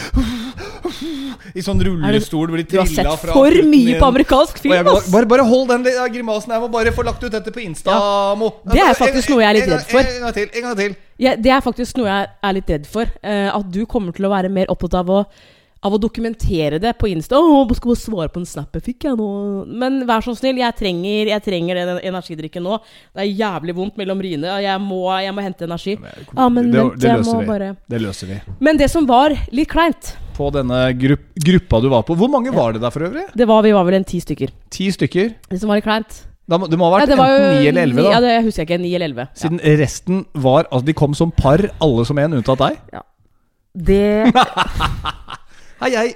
[1.54, 5.10] I sånn rullestol blir du har sett for mye på amerikansk film, ass!
[5.12, 6.54] bare, bare hold den grimasen.
[6.56, 7.94] Jeg må bare få lagt ut dette på Insta,
[8.40, 8.50] Mo.
[8.72, 10.10] Det er faktisk noe jeg er litt redd for.
[10.14, 10.48] En gang til.
[10.50, 10.96] En gang til.
[11.22, 13.12] Ja, det er faktisk noe jeg er litt redd for.
[13.22, 15.20] eh, at du kommer til å være mer opptatt av å,
[15.84, 17.36] av å dokumentere det på Insta.
[17.36, 20.58] 'Å, skal bare svare på en snap jeg fikk, jeg nå.' Men vær så snill,
[20.62, 22.80] jeg trenger, jeg trenger den energidrikken nå.
[23.12, 25.96] Det er jævlig vondt mellom riene, jeg jeg må hente energi.
[26.00, 27.46] Ja, men det, vent, det jeg løser må vi.
[27.52, 28.40] bare Det løser vi.
[28.60, 32.16] Men det som var litt kleint, På denne grupp, gruppa du var på.
[32.18, 33.28] Hvor mange var det der for øvrig?
[33.38, 34.50] det var vi var vel en ti stykker.
[34.70, 35.34] Ti stykker.
[35.50, 38.02] Det som var litt kleint, Da det må ha vært ja, enten 9 eller 11,
[38.02, 38.10] da.
[38.10, 38.82] Ja, det husker jeg ikke.
[38.82, 39.28] 9 eller 11.
[39.34, 42.76] Siden resten var Altså, de kom som par, alle som en, unntatt deg.
[42.92, 43.00] Ja.
[43.74, 44.32] Det
[45.84, 46.10] Hei, hei.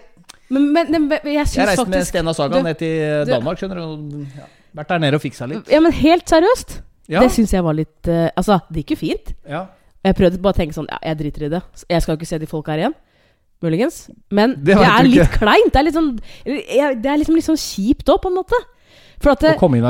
[0.48, 4.22] Men, men, men jeg Jeg reiste med Stena Saga du- ned til Danmark, skjønner du.
[4.38, 4.46] Ja,
[4.80, 5.68] vært der nede og fiksa litt.
[5.68, 6.78] Ja, men helt seriøst.
[7.08, 7.20] Ja.
[7.24, 9.34] Det syns jeg var litt uh, Altså, det gikk jo fint.
[9.48, 9.66] ja.
[10.06, 11.60] Jeg prøvde bare å tenke sånn Ja, jeg driter i det.
[11.90, 12.94] Jeg skal ikke se de folka her igjen.
[13.60, 13.96] Muligens.
[14.30, 15.40] Men Det det, er litt ikke.
[15.42, 15.72] kleint.
[15.74, 16.10] Det er litt sånn
[16.46, 18.60] jeg- Det er liksom litt sånn kjipt òg, på en måte.
[19.26, 19.42] At.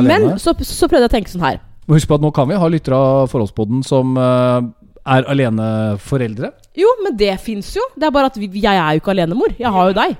[0.02, 1.60] Men så, så prøvde jeg å tenke sånn her.
[1.86, 4.62] Husk på at nå kan vi ha lyttere av Forholdspodden som uh,
[5.06, 6.50] er aleneforeldre.
[6.78, 7.82] Jo, men det fins jo.
[7.98, 9.54] Det er bare at vi, jeg er jo ikke alenemor.
[9.58, 10.16] Jeg har jo deg.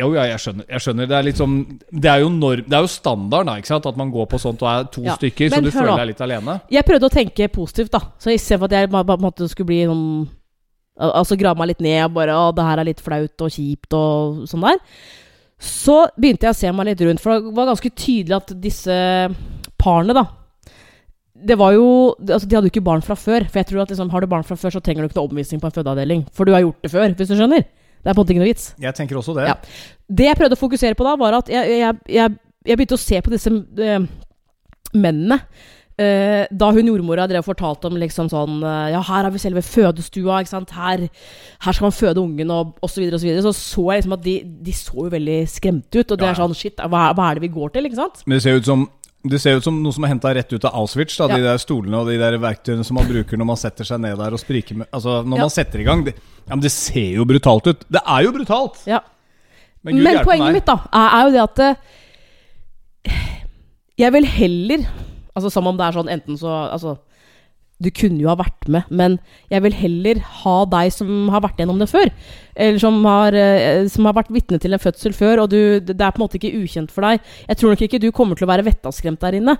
[0.00, 0.66] Jo, ja, jeg skjønner.
[0.70, 1.08] Jeg skjønner.
[1.10, 1.54] Det er litt sånn
[1.92, 3.88] Det er jo, norm, det er jo standard da, ikke sant?
[3.90, 6.22] at man går på sånt og er to Ja, stykker, så du føler deg litt
[6.24, 6.56] alene.
[6.72, 8.00] Jeg prøvde å tenke positivt, da.
[8.20, 10.28] Så istedenfor at jeg på en måte skulle bli noen
[11.00, 13.94] Altså grave meg litt ned og bare Å, det her er litt flaut og kjipt
[13.96, 14.82] og sånn der.
[15.60, 18.96] Så begynte jeg å se meg litt rundt, for det var ganske tydelig at disse
[19.80, 20.26] parene, da
[21.48, 23.46] det var jo, altså De hadde jo ikke barn fra før.
[23.48, 25.30] For jeg tror at liksom, Har du barn fra før, så trenger du ikke noe
[25.30, 26.26] omvisning på en fødeavdeling.
[26.36, 27.64] For du har gjort det før, hvis du skjønner.
[28.00, 28.70] Det er på en måte ikke noe vits.
[28.80, 29.48] Jeg tenker også det.
[29.50, 29.56] Ja.
[30.08, 32.38] Det jeg prøvde å fokusere på da, var at jeg, jeg, jeg,
[32.70, 34.06] jeg begynte å se på disse øh,
[34.96, 35.40] mennene.
[36.00, 39.40] Eh, da hun jordmora drev og fortalte om liksom sånn eh, Ja, her har vi
[39.42, 40.72] selve fødestua, ikke sant.
[40.72, 41.02] Her,
[41.60, 43.02] her skal man føde ungen, og osv.
[43.04, 46.00] Så, videre, og så, så så jeg liksom at de, de så jo veldig skremte
[46.00, 46.06] ut.
[46.06, 48.24] Og det Ja, er sånn Shit, hva, hva er det vi går til, ikke sant?
[48.24, 48.86] Men det ser ut som
[49.22, 51.16] det ser ut som noe som er henta rett ut av Auschwitz.
[51.20, 54.00] Da, De der stolene og de der verktøyene som man bruker når man setter seg
[54.00, 55.42] ned der og spriker med Altså, når Ja.
[55.44, 56.14] man setter i gang det,
[56.46, 57.84] ja, men det ser jo brutalt ut.
[57.90, 58.80] Det er jo brutalt!
[58.88, 59.00] Ja.
[59.84, 60.54] Men Gud Men poenget meg.
[60.54, 61.58] mitt da er, er jo det at
[63.04, 63.14] eh,
[63.98, 64.86] Jeg vil heller
[65.36, 66.96] Altså Som om det er sånn enten så Altså
[67.80, 69.16] Du kunne jo ha vært med, men
[69.48, 72.10] jeg vil heller ha deg som har vært gjennom det før.
[72.54, 75.96] Eller som har, eh, som har vært vitne til en fødsel før, og du, det
[75.96, 77.24] er på en måte ikke ukjent for deg.
[77.48, 79.56] Jeg tror nok ikke du kommer til å være vettaskremt der inne.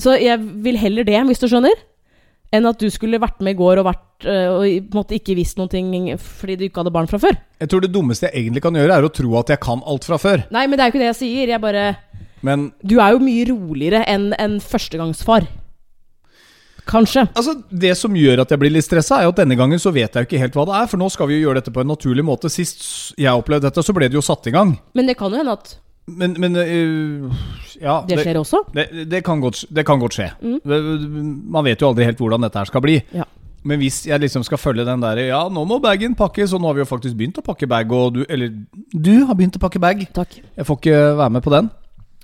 [0.00, 1.86] Så jeg vil heller det, hvis du skjønner.
[2.50, 5.70] Enn at du skulle vært med i går og, vært, eh, og ikke visst noen
[5.70, 7.36] ting fordi du ikke hadde barn fra før.
[7.62, 10.08] Jeg tror det dummeste jeg egentlig kan gjøre, er å tro at jeg kan alt
[10.08, 10.42] fra før.
[10.50, 11.54] Nei, men det er jo ikke det jeg sier.
[11.54, 11.84] Jeg bare
[12.42, 15.46] Men Du er jo mye roligere enn en førstegangsfar.
[16.90, 17.22] Kanskje.
[17.34, 19.92] altså, det som gjør at jeg blir litt stressa, er jo at denne gangen så
[19.94, 20.86] vet jeg jo ikke helt hva det er.
[20.90, 22.50] For nå skal vi jo gjøre dette på en naturlig måte.
[22.50, 22.82] Sist
[23.20, 24.74] jeg opplevde dette, så ble det jo satt i gang.
[24.98, 25.76] Men det kan jo hende at
[26.10, 27.30] Men, men øh,
[27.80, 28.00] Ja.
[28.08, 28.64] det skjer også.
[28.74, 30.30] Det, det, kan godt, det kan godt skje.
[30.42, 30.58] Mm.
[30.64, 32.96] Det- Man vet jo aldri helt hvordan dette her skal bli.
[33.14, 33.24] Ja.
[33.62, 36.66] Men hvis jeg liksom skal følge den der Ja, nå må bagen pakkes, og nå
[36.70, 38.48] har vi jo faktisk begynt å pakke bag, og du Eller
[38.96, 40.06] du har begynt å pakke bag.
[40.16, 40.40] Takk.
[40.56, 41.70] Jeg får ikke være med på den.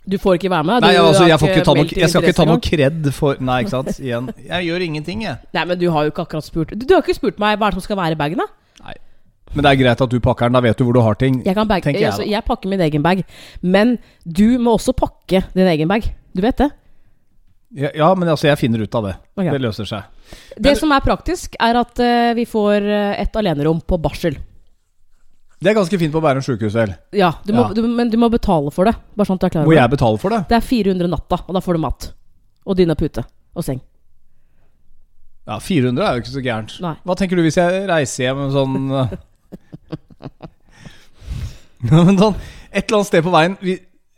[0.06, 0.84] Du får ikke være med.
[0.84, 3.56] Nei, altså, jeg, får ikke ta noe, jeg skal ikke ta noe kred for Nei,
[3.64, 3.90] ikke sant.
[3.98, 4.30] Igjen.
[4.46, 5.40] Jeg gjør ingenting, jeg.
[5.56, 7.68] Nei, men du har jo ikke akkurat spurt Du, du har ikke spurt meg hva
[7.68, 8.46] er det som skal være i bagen, da.
[8.86, 8.94] Nei.
[9.56, 11.40] Men det er greit at du pakker den, da vet du hvor du har ting.
[11.46, 13.22] Jeg, kan bag, jeg, altså, jeg pakker min egen bag.
[13.62, 16.10] Men du må også pakke din egen bag.
[16.36, 16.70] Du vet det?
[17.76, 19.14] Ja, ja, men altså, jeg finner ut av det.
[19.34, 19.50] Okay.
[19.54, 20.34] Det løser seg.
[20.62, 24.38] Det som er praktisk, er at uh, vi får eh, et alenerom på barsel.
[25.56, 26.92] Det er ganske fint på Bærum sjukehus, vel.
[27.16, 27.74] Ja, du må, Ja.
[27.74, 28.92] Du, men du må betale for det.
[29.16, 30.40] Bare sånn at du er klar over Må jeg betale for det?
[30.50, 32.08] Det er 400 natta, og da får du mat.
[32.66, 33.24] Og dyne og pute.
[33.56, 33.80] Og seng.
[35.46, 36.76] Ja, 400 er jo ikke så gærent.
[36.82, 36.94] Nei.
[37.06, 39.06] Hva tenker du hvis jeg reiser hjem med sånn uh,
[41.86, 42.34] Men sånn
[42.72, 43.76] Et eller annet sted på veien vi,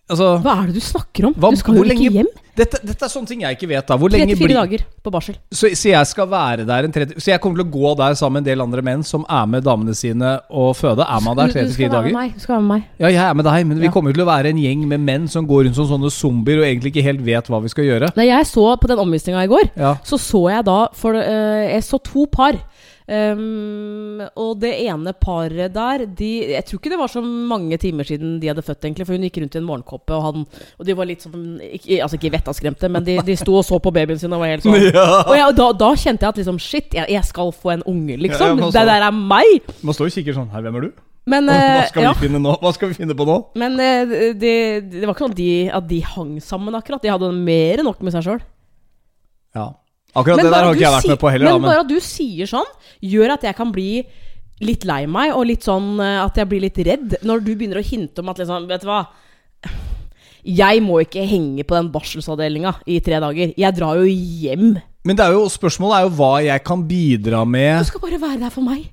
[0.08, 1.34] Altså Hva er det du snakker om?
[1.34, 2.28] Hva- du skal jo ikke hjem.
[2.56, 3.96] dette, dette er sånne ting jeg ikke vet, da.
[4.00, 5.34] Hvor lenge 34 blir dager på barsel.
[5.52, 8.14] så, så jeg skal være der en 30 Så jeg kommer til å gå der
[8.18, 11.04] sammen med en del andre menn som er med damene sine og føde.
[11.04, 12.32] Er man der Du- du 34 skal være med dager?
[12.34, 12.84] Du skal være med meg.
[12.98, 13.90] Ja, jeg er med deg, men vi Ja.
[13.92, 16.64] kommer til å være en gjeng med menn som går rundt som sånne zombier og
[16.64, 18.14] egentlig ikke helt vet hva vi skal gjøre.
[18.14, 19.94] Da jeg så på den omvisninga i går, Ja.
[20.02, 22.54] så så jeg da For uh, jeg så to par.
[23.08, 28.04] Um, og det ene paret der de, Jeg tror ikke det var så mange timer
[28.04, 29.06] siden de hadde født, egentlig.
[29.08, 30.44] For hun gikk rundt i en morgenkåpe, og, han,
[30.76, 33.80] og de var litt sånn ikke, Altså ikke vettaskremte, men de, de sto og så
[33.80, 34.76] på babyen sin og var helt sånn.
[34.98, 35.06] Ja.
[35.22, 37.86] Og, jeg, og da, da kjente jeg at liksom Shit, jeg, jeg skal få en
[37.88, 38.60] unge, liksom.
[38.60, 39.72] ja, det der er meg!
[39.80, 41.02] Man står jo sikkert sånn Her, hvem er du?
[41.28, 42.12] Men, Hva eh, skal ja.
[42.14, 43.40] Hva skal vi finne på nå?
[43.60, 44.54] Men eh, det,
[44.92, 47.04] det var ikke sånn at de, at de hang sammen, akkurat.
[47.04, 48.40] De hadde mer enn nok med seg sjøl.
[49.56, 49.70] Ja.
[50.16, 51.44] Akkurat det der har ikke jeg vært med på heller.
[51.44, 52.70] Men da, men bare at du sier sånn,
[53.04, 53.90] gjør at jeg kan bli
[54.64, 57.18] litt lei meg, og litt sånn eh, at jeg blir litt redd.
[57.26, 59.04] Når du begynner å hinte om at liksom Vet du hva?
[60.48, 63.52] Jeg må ikke henge på den barselsavdelinga i tre dager.
[63.58, 64.78] Jeg drar jo hjem.
[65.06, 67.82] Men det er jo, spørsmålet er jo hva jeg kan bidra med.
[67.82, 68.86] Du skal bare være der for meg.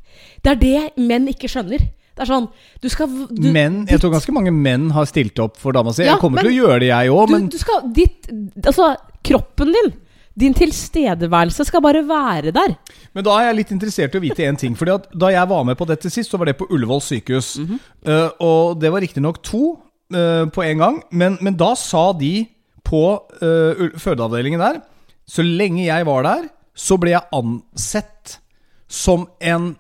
[0.44, 1.86] Det er det menn ikke skjønner.
[2.16, 2.46] Det er sånn
[2.80, 6.06] Du skal du, menn, Jeg tror ganske mange menn har stilt opp for dama si.
[6.06, 8.30] Ja, jeg kommer men- til å gjøre det, jeg òg, du, du skal Ditt
[8.64, 8.94] Altså,
[9.26, 9.92] kroppen din,
[10.40, 12.76] din tilstedeværelse, skal bare være der.
[13.16, 14.76] Men da er jeg litt interessert i å vite én ting.
[14.76, 17.58] Fordi Da jeg var med på dette sist, så var det på Ullevål sykehus.
[17.60, 17.80] Mhm.
[18.06, 19.80] Eh, og det var riktignok to
[20.14, 22.48] eh, på en gang, men, men da sa de
[22.84, 24.82] på øh, fødeavdelingen der,
[25.26, 28.40] så lenge jeg var der, så ble jeg ansett
[28.88, 29.72] som en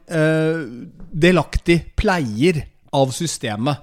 [1.13, 2.63] delaktig pleier
[2.95, 3.77] av systemet.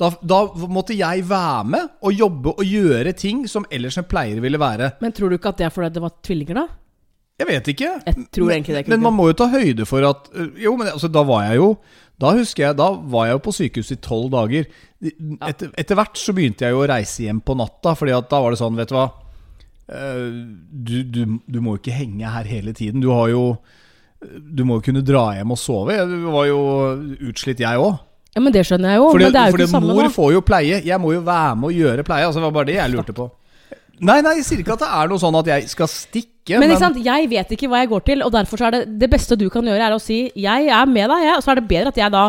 [0.00, 4.40] Da, da måtte jeg være med og jobbe og gjøre ting som ellers en pleier
[4.42, 4.96] ville være.
[5.04, 6.64] Men tror du ikke at det er fordi det var tvillinger, da?
[7.34, 7.90] Jeg vet ikke.
[8.06, 10.86] Jeg tror egentlig det Men man må jo ta høyde for at øh, Jo, men
[10.92, 11.68] altså, da var jeg jo
[12.22, 14.68] Da husker jeg, da var jeg jo på sykehuset i tolv dager.
[15.02, 18.40] Etter, etter hvert så begynte jeg jo å reise hjem på natta, Fordi at da
[18.42, 19.08] var det sånn, vet du hva
[19.90, 20.36] øh,
[20.70, 23.02] du, du, du må jo ikke henge her hele tiden.
[23.02, 23.44] Du har jo
[24.22, 25.98] Du må jo kunne dra hjem og sove.
[25.98, 26.60] Jeg var jo
[27.30, 27.98] utslitt, jeg òg.
[28.34, 29.08] Ja, men det skjønner jeg jo.
[29.14, 30.12] Fordi, men det er jo fordi ikke samme, mor da.
[30.16, 30.82] får jo pleie.
[30.82, 32.26] Jeg må jo være med å gjøre pleie.
[32.26, 33.30] Altså, det var bare det jeg lurte på.
[34.02, 36.58] Nei, nei, jeg sier ikke at det er noe sånn at jeg skal stikke.
[36.58, 38.80] Men ikke sant, jeg vet ikke hva jeg går til, og derfor så er det
[39.00, 41.36] det beste du kan gjøre, er å si 'jeg er med deg', jeg.
[41.38, 42.24] Og så er det bedre at jeg da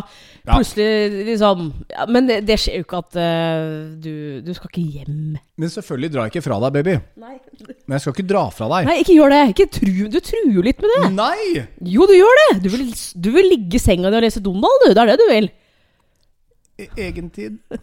[0.46, 4.14] plutselig liksom ja, Men det, det skjer jo ikke at uh, du,
[4.46, 5.36] du skal ikke hjem.
[5.58, 6.96] Men selvfølgelig drar jeg ikke fra deg, baby.
[7.18, 7.36] Nei,
[7.88, 8.86] Men jeg skal ikke dra fra deg.
[8.92, 9.44] Nei ikke gjør det.
[9.56, 11.04] Ikke tru, du truer litt med det.
[11.18, 11.66] Nei!
[11.82, 12.50] Jo, du gjør det.
[12.64, 14.94] Du vil, du vil ligge i senga di og lese Donald, du.
[14.94, 15.50] Det er det du vil.
[16.78, 17.60] E- Egentid.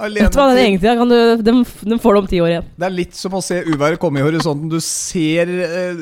[0.00, 2.68] Vet du hva, den egentida kan du Den, den får du om ti år igjen.
[2.80, 4.70] Det er litt som å se uværet komme i horisonten.
[4.72, 6.00] Du ser eh,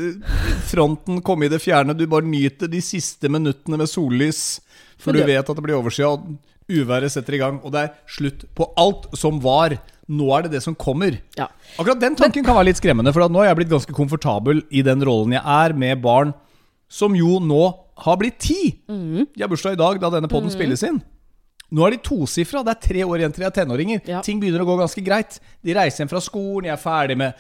[0.71, 1.97] fronten komme i det fjerne.
[1.99, 4.61] Du bare nyter de siste minuttene med sollys.
[5.03, 7.59] For du vet at det blir overskya, og uværet setter i gang.
[7.67, 9.75] Og det er slutt på alt som var.
[10.09, 11.19] Nå er det det som kommer.
[11.39, 11.51] Ja.
[11.75, 14.87] Akkurat den tanken kan være litt skremmende, for nå har jeg blitt ganske komfortabel i
[14.87, 16.33] den rollen jeg er med barn
[16.89, 17.67] som jo nå
[18.07, 18.79] har blitt ti.
[18.89, 19.27] Mm.
[19.35, 21.03] De har bursdag i dag, da denne podden spilles inn.
[21.71, 22.63] Nå er de tosifra.
[22.65, 24.01] Det er tre år igjen til de er tenåringer.
[24.09, 24.23] Ja.
[24.25, 25.37] Ting begynner å gå ganske greit.
[25.65, 27.35] De reiser hjem fra skolen, jeg er ferdig med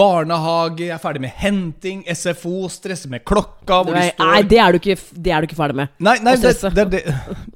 [0.00, 4.42] barnehage, jeg er ferdig med henting, SFO, stresser med klokka hvor de Nei, står nei,
[4.50, 5.92] det er, du ikke, det er du ikke ferdig med.
[6.04, 7.02] Nei, nei det, det, det,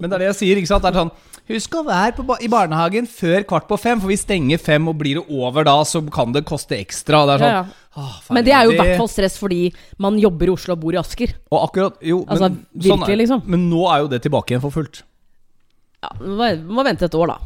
[0.01, 0.61] men det er det jeg sier.
[0.63, 0.87] ikke sant?
[0.87, 4.17] Det er sånn Husk å være på, i barnehagen før kvart på fem, for vi
[4.17, 7.21] stenger fem, og blir det over da, så kan det koste ekstra.
[7.29, 7.81] Det sånn, Ja, ja.
[7.95, 9.59] Ah, ferdig Men det er jo i hvert fall stress fordi
[10.03, 11.35] man jobber i Oslo og bor i Asker.
[11.53, 13.43] Og akkurat, jo, Altså, men, sånn virkelig, er- liksom.
[13.45, 15.03] Men nå er jo det tilbake igjen for fullt.
[16.05, 17.41] Ja, må, må vente et år, da.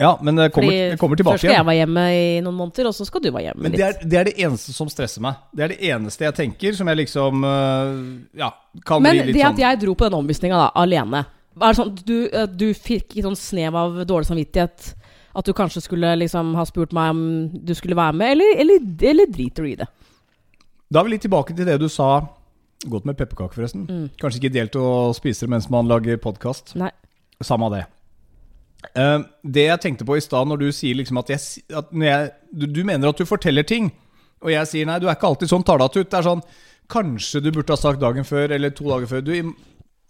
[0.00, 2.94] Ja, men det kommer, det kommer Først skal jeg være hjemme i noen måneder, og
[2.96, 3.82] så skal du være hjemme Men litt.
[3.82, 5.42] det er, det er det eneste som stresser meg.
[5.52, 7.98] Det er det eneste jeg tenker som jeg liksom øh,
[8.40, 8.48] Ja,
[8.88, 10.70] kan Men bli litt sånn Men det sånn at jeg dro på den omvisninga da,
[10.80, 12.16] alene Er det sånn du,
[12.62, 14.94] du fikk et sånn snev av dårlig samvittighet?
[15.36, 18.88] At du kanskje skulle liksom ha spurt meg om du skulle være med, eller, eller,
[19.12, 19.86] eller driter du i det?
[20.90, 22.24] Da er vi litt tilbake til det du sa.
[22.88, 23.84] Godt med pepperkaker, forresten.
[23.84, 24.04] Mm.
[24.20, 26.72] Kanskje ikke ideelt å spise det mens man lager podkast.
[27.44, 27.82] Samme av det.
[28.96, 32.06] Uh, det jeg tenkte på i stad, når du sier liksom at, jeg, at når
[32.08, 33.90] jeg, du, du mener at du forteller ting,
[34.40, 36.06] og jeg sier nei, du er ikke alltid sånn talatut.
[36.06, 36.12] ut.
[36.12, 36.44] Det er sånn
[36.90, 39.20] Kanskje du burde ha sagt dagen før, eller to dager før.
[39.22, 39.52] Du,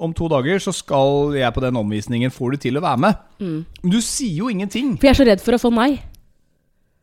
[0.01, 2.33] om to dager så skal jeg på den omvisningen.
[2.33, 3.19] Får du til å være med?
[3.43, 3.59] Mm.
[3.83, 4.95] Men du sier jo ingenting.
[4.97, 5.91] For jeg er så redd for å få nei.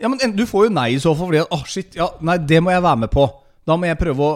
[0.01, 2.39] Ja, men Du får jo nei i så fall, fordi at oh, shit, ja, nei,
[2.41, 3.27] det må jeg være med på.
[3.67, 4.34] Da må jeg prøve å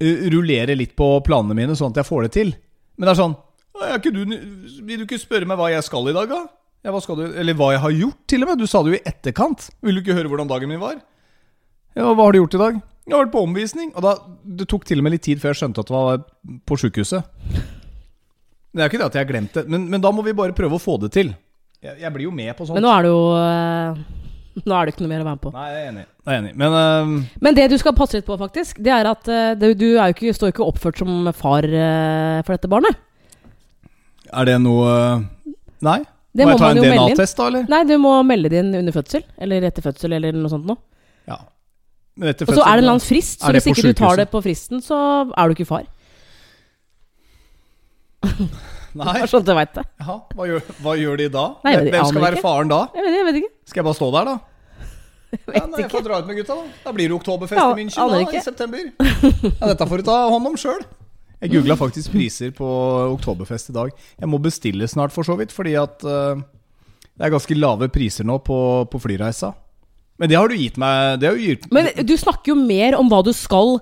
[0.00, 2.54] rullere litt på planene mine, sånn at jeg får det til.
[2.96, 3.36] Men det er sånn
[3.80, 4.24] er du,
[4.84, 6.40] Vil du ikke spørre meg hva jeg skal i dag, da?
[6.84, 8.60] Ja, hva skal du, eller hva jeg har gjort, til og med.
[8.60, 9.68] Du sa det jo i etterkant.
[9.84, 11.00] Vil du ikke høre hvordan dagen min var?
[11.96, 12.78] Ja, hva har du gjort i dag?
[13.06, 13.92] Jeg har vært på omvisning.
[13.96, 14.14] Og da,
[14.60, 16.24] Det tok til og med litt tid før jeg skjønte at det var
[16.68, 17.26] på sjukehuset.
[18.70, 20.36] Det er jo ikke det at jeg har glemt det, men, men da må vi
[20.36, 21.32] bare prøve å få det til.
[21.82, 22.76] Jeg, jeg blir jo med på sånt.
[22.78, 24.02] Men nå er det jo øh,
[24.66, 25.52] Nå er det ikke noe mer å være med på.
[25.54, 26.06] Nei, jeg er enig.
[26.26, 26.54] Jeg er enig.
[26.62, 29.74] Men uh, Men det du skal passe litt på, faktisk, det er at uh, det,
[29.80, 32.98] du er jo ikke, står jo ikke oppført som far uh, for dette barnet.
[34.30, 34.90] er det noe
[35.80, 36.00] Nei?
[36.30, 36.82] Det må må jeg ta en.
[36.84, 37.64] DNA-test, da, eller?
[37.70, 39.24] Nei, du må melde det inn under fødsel.
[39.42, 40.78] Eller etter fødsel, eller noe sånt noe.
[41.26, 41.40] Ja.
[42.20, 44.20] Men etter Og så er det en eller annen frist, så hvis ikke du tar
[44.20, 44.98] det på fristen, så
[45.34, 45.88] er du ikke far.
[48.94, 49.06] Nei.
[49.06, 49.84] Bare sånn at du veit det.
[50.02, 51.44] Ja, hva gjør, hva gjør de da?
[51.64, 52.42] Nei, jeg vet- Hvem skal være ikke.
[52.46, 52.80] faren da?
[52.94, 53.50] Jeg vet, jeg vet ikke.
[53.70, 54.38] Skal jeg bare stå der, da?
[55.30, 56.64] Jeg Ja, vet nei, jeg får dra ut med gutta, da.
[56.84, 58.40] Da blir det oktoberfest Ja, i München da, ikke.
[58.40, 58.78] i september.
[59.60, 60.82] Ja, dette får du ta hånd om sjøl.
[61.40, 62.66] Jeg googla faktisk priser på
[63.14, 63.92] oktoberfest i dag.
[64.18, 66.34] Jeg må bestille snart, for så vidt, fordi at uh,
[67.16, 68.58] det er ganske lave priser nå på,
[68.90, 69.54] på flyreisa.
[70.20, 73.22] Men det har du gitt meg du gitt, Men du snakker jo mer om hva
[73.24, 73.78] du skal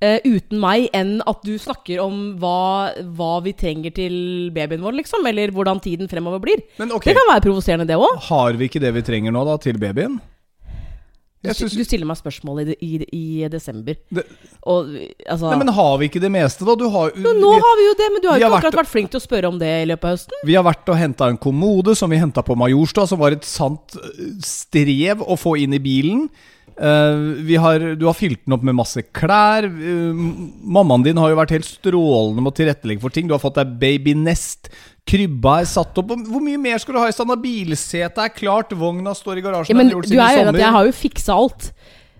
[0.00, 4.98] eh, uten meg, enn at du snakker om hva, hva vi trenger til babyen vår,
[5.02, 5.26] liksom.
[5.26, 6.62] Eller hvordan tiden fremover blir.
[6.78, 8.18] Men ok, Det kan være provoserende, det òg.
[8.30, 10.20] har vi ikke det vi trenger nå, da, til babyen?
[11.38, 13.94] Du, synes- du stiller meg spørsmål i, i, i desember.
[14.10, 14.24] Det-
[14.66, 14.88] Og
[15.24, 16.74] altså Nei, men har vi ikke det meste, da?
[16.74, 18.64] Du har, nå, Nå vi, har vi jo det, men du har jo ikke vært-
[18.66, 20.34] akkurat vært flink til å spørre om det i løpet av høsten.
[20.44, 23.44] vi har vært og henta en kommode som vi henta på Majorstad, som var et
[23.44, 26.28] sant øh, strev å få inn i bilen.
[26.78, 27.16] Eh,
[27.48, 29.66] vi har, du har fylt den opp med masse klær.
[29.66, 30.14] Uh,
[30.62, 33.26] mammaen din har jo vært helt strålende med å tilrettelegge for ting.
[33.26, 34.70] Du har fått deg babynest,
[35.08, 36.12] Krybba er satt opp.
[36.28, 37.32] Hvor mye mer skal du ha i stand?
[37.40, 39.72] Bilsetet er klart, vogna står i garasjen.
[39.72, 41.70] Ja, men du er jo enig at jeg har jo fiksa alt.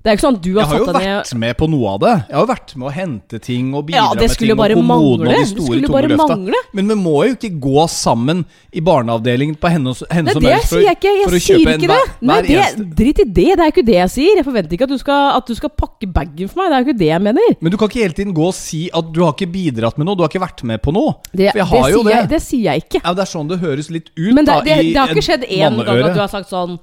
[0.09, 1.57] Det er ikke sånn at du har Jeg har jo satt deg ned vært med
[1.61, 2.13] på noe av det.
[2.25, 4.53] Jeg har jo vært med å hente ting og bidra Ja, med ting.
[4.55, 5.29] og kommoden mangle.
[5.29, 6.63] og de store, skulle tunge løfta.
[6.79, 8.41] Men vi må jo ikke gå sammen
[8.73, 11.13] i barneavdelingen på henne, henne som helst for, jeg ikke.
[11.27, 12.57] for å kjøpe en hver, Nei, det.
[12.57, 12.87] eneste.
[13.03, 13.51] Drit i det.
[13.59, 14.41] Det er ikke det jeg sier.
[14.41, 16.71] Jeg forventer ikke at du skal, at du skal pakke bagen for meg.
[16.73, 17.57] Det er jo ikke det jeg mener.
[17.61, 20.09] Men du kan ikke hele tiden gå og si at du har ikke bidratt med
[20.09, 20.17] noe.
[20.17, 21.19] Du har ikke vært med på noe.
[21.29, 22.17] Det, For jeg har det, jo sier det.
[22.17, 23.03] Jeg, det sier jeg ikke.
[23.05, 25.29] Ja, det er sånn det høres litt ut Men det, da, det, det har ikke
[25.29, 26.79] skjedd én gang at du har sagt sånn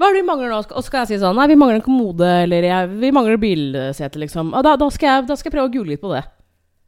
[0.00, 0.58] Hva er det vi mangler nå?
[0.64, 3.36] Og så skal jeg si sånn Nei, vi mangler en kommode, eller jeg, vi mangler
[3.42, 4.54] bilsete, liksom.
[4.64, 6.22] Da, da, skal jeg, da skal jeg prøve å google litt på det.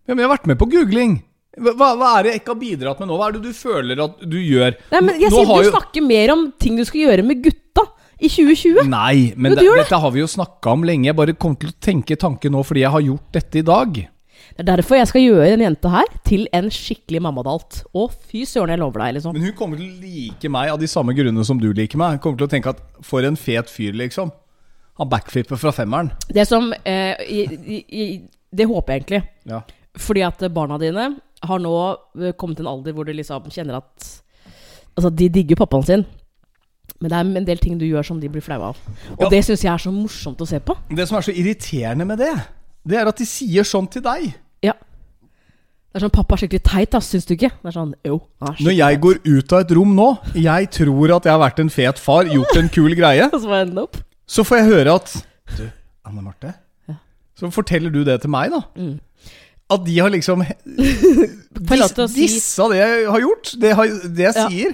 [0.09, 1.19] Ja, men jeg har vært med på googling.
[1.61, 3.17] Hva, hva er det jeg ikke har bidratt med nå?
[3.21, 4.79] Hva er det du føler at du gjør?
[4.95, 7.85] Nei, men jeg sier Du jo- snakker mer om ting du skal gjøre med gutta
[8.17, 8.89] i 2020.
[8.89, 9.77] Nei, men det, det.
[9.83, 11.11] dette har vi jo snakka om lenge.
[11.11, 14.01] Jeg bare kommer til å tenke tanken nå fordi jeg har gjort dette i dag.
[14.53, 17.83] Det er derfor jeg skal gjøre den jenta her til en skikkelig mammadalt.
[17.97, 19.35] Å, fy søren, jeg lover deg, liksom.
[19.37, 22.19] Men hun kommer til å like meg av de samme grunnene som du liker meg.
[22.19, 24.33] Hun kommer til å tenke at for en fet fyr, liksom.
[25.01, 26.13] Han backflipper fra femmeren.
[26.29, 28.07] Det som eh, i, i, i,
[28.53, 29.23] Det håper jeg egentlig.
[29.49, 29.63] Ja.
[29.97, 31.07] Fordi at barna dine
[31.43, 31.73] har nå
[32.21, 34.11] eh, kommet til en alder hvor de liksom kjenner at
[34.93, 36.03] Altså, de digger pappaen sin.
[37.01, 38.81] Men det er en del ting du gjør som de blir flaue av.
[39.17, 39.31] Og Ja.
[39.33, 40.77] det syns jeg er så morsomt å se på.
[40.93, 42.35] Det som er så irriterende med det,
[42.89, 44.33] det er at de sier sånn til deg.
[44.65, 44.73] Ja.
[45.93, 47.51] Det er sånn Pappa er skikkelig teit, ass, syns du ikke?
[47.61, 50.09] Det er sånn, jo er Når jeg går ut av et rom nå,
[50.41, 53.49] jeg tror at jeg har vært en fet far, gjort en kul greie, Og så
[53.51, 53.99] var jeg opp.
[54.27, 55.13] så får jeg høre at
[55.59, 55.67] Du,
[56.09, 56.55] Anne Marte.
[56.89, 56.97] Ja.
[57.39, 58.63] Så forteller du det til meg, da.
[58.79, 58.99] Mm.
[59.73, 60.43] At de har liksom
[61.63, 63.51] Får jeg lov til å si Dissa det jeg har gjort.
[63.61, 64.47] Det, har, det jeg Ja.
[64.49, 64.73] sier.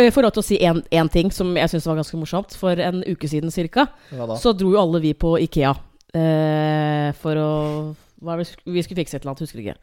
[0.00, 2.56] Jeg får lov til å si én ting som jeg syns var ganske morsomt.
[2.58, 4.36] For en uke siden cirka, Hva da?
[4.40, 5.74] så dro jo alle vi på Ikea
[6.14, 7.50] eh, for å
[8.18, 8.44] vi
[8.74, 9.76] Vi skulle fikse et eller annet, husker ikke.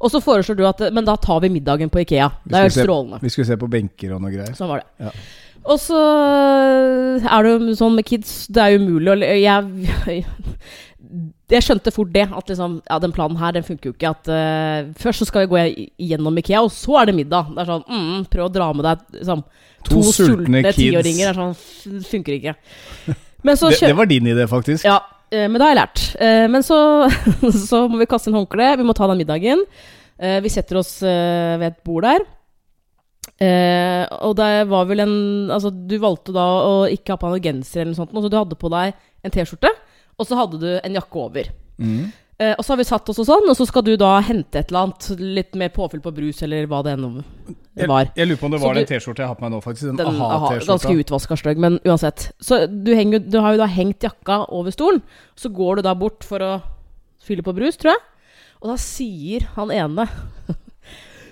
[0.00, 2.30] Og så foreslår du at Men da tar vi middagen på Ikea.
[2.44, 3.20] Det er jo se- strålende.
[3.20, 4.54] Vi skulle se på benker og noe greier.
[4.56, 4.86] Sånn var det.
[5.04, 5.10] Ja.
[5.64, 5.96] Og så
[7.24, 10.24] er det jo sånn med kids Det er umulig å Jeg,
[11.48, 12.26] jeg skjønte fort det.
[12.32, 14.12] At liksom Ja, den planen her, den funker jo ikke.
[14.16, 15.62] At uh, først så skal vi gå
[16.10, 17.52] gjennom Ikea, og så er det middag.
[17.54, 19.44] Det er sånn mm, Prøv å dra med deg liksom,
[19.84, 20.78] To sultne kids.
[20.80, 21.26] tiåringer.
[21.28, 22.56] Det er sånn Funker ikke.
[23.44, 24.86] Men så Det, det var din idé, faktisk.
[24.88, 25.13] Ja, eh,
[25.48, 26.02] men det har jeg lært.
[26.20, 26.78] Eh, Men så,
[27.70, 28.70] så må vi kaste inn håndkle.
[28.80, 29.64] Vi må ta den middagen.
[30.18, 32.24] Eh, Vi setter oss eh, ved et bord der.
[33.42, 35.14] Eh, og det var vel en
[35.50, 38.30] Altså, du valgte da å ikke ha på deg noe genser eller noe sånt, så
[38.30, 38.92] du hadde på deg
[39.24, 39.70] en T-skjorte,
[40.20, 41.48] og så hadde du en jakke over.
[41.80, 42.12] Mm.
[42.44, 44.58] Eh, og så har vi satt oss og sånn, og så skal du da hente
[44.60, 45.06] et eller annet,
[45.38, 47.06] litt mer påfyll på brus, eller hva det enn
[47.76, 48.10] Jeg, var.
[48.16, 49.86] jeg lurer på om det var du- den T-skjorta jeg har på meg nå, faktisk.
[49.90, 50.72] Den, Den aha, aha-T-skjorta.
[50.74, 52.28] ganske utvaska stygg, men uansett.
[52.42, 55.00] Så du, henger, du har jo da hengt jakka over stolen,
[55.36, 56.52] så går du da bort for å
[57.24, 58.02] fylle på brus, tror jeg.
[58.62, 60.08] Og da sier han ene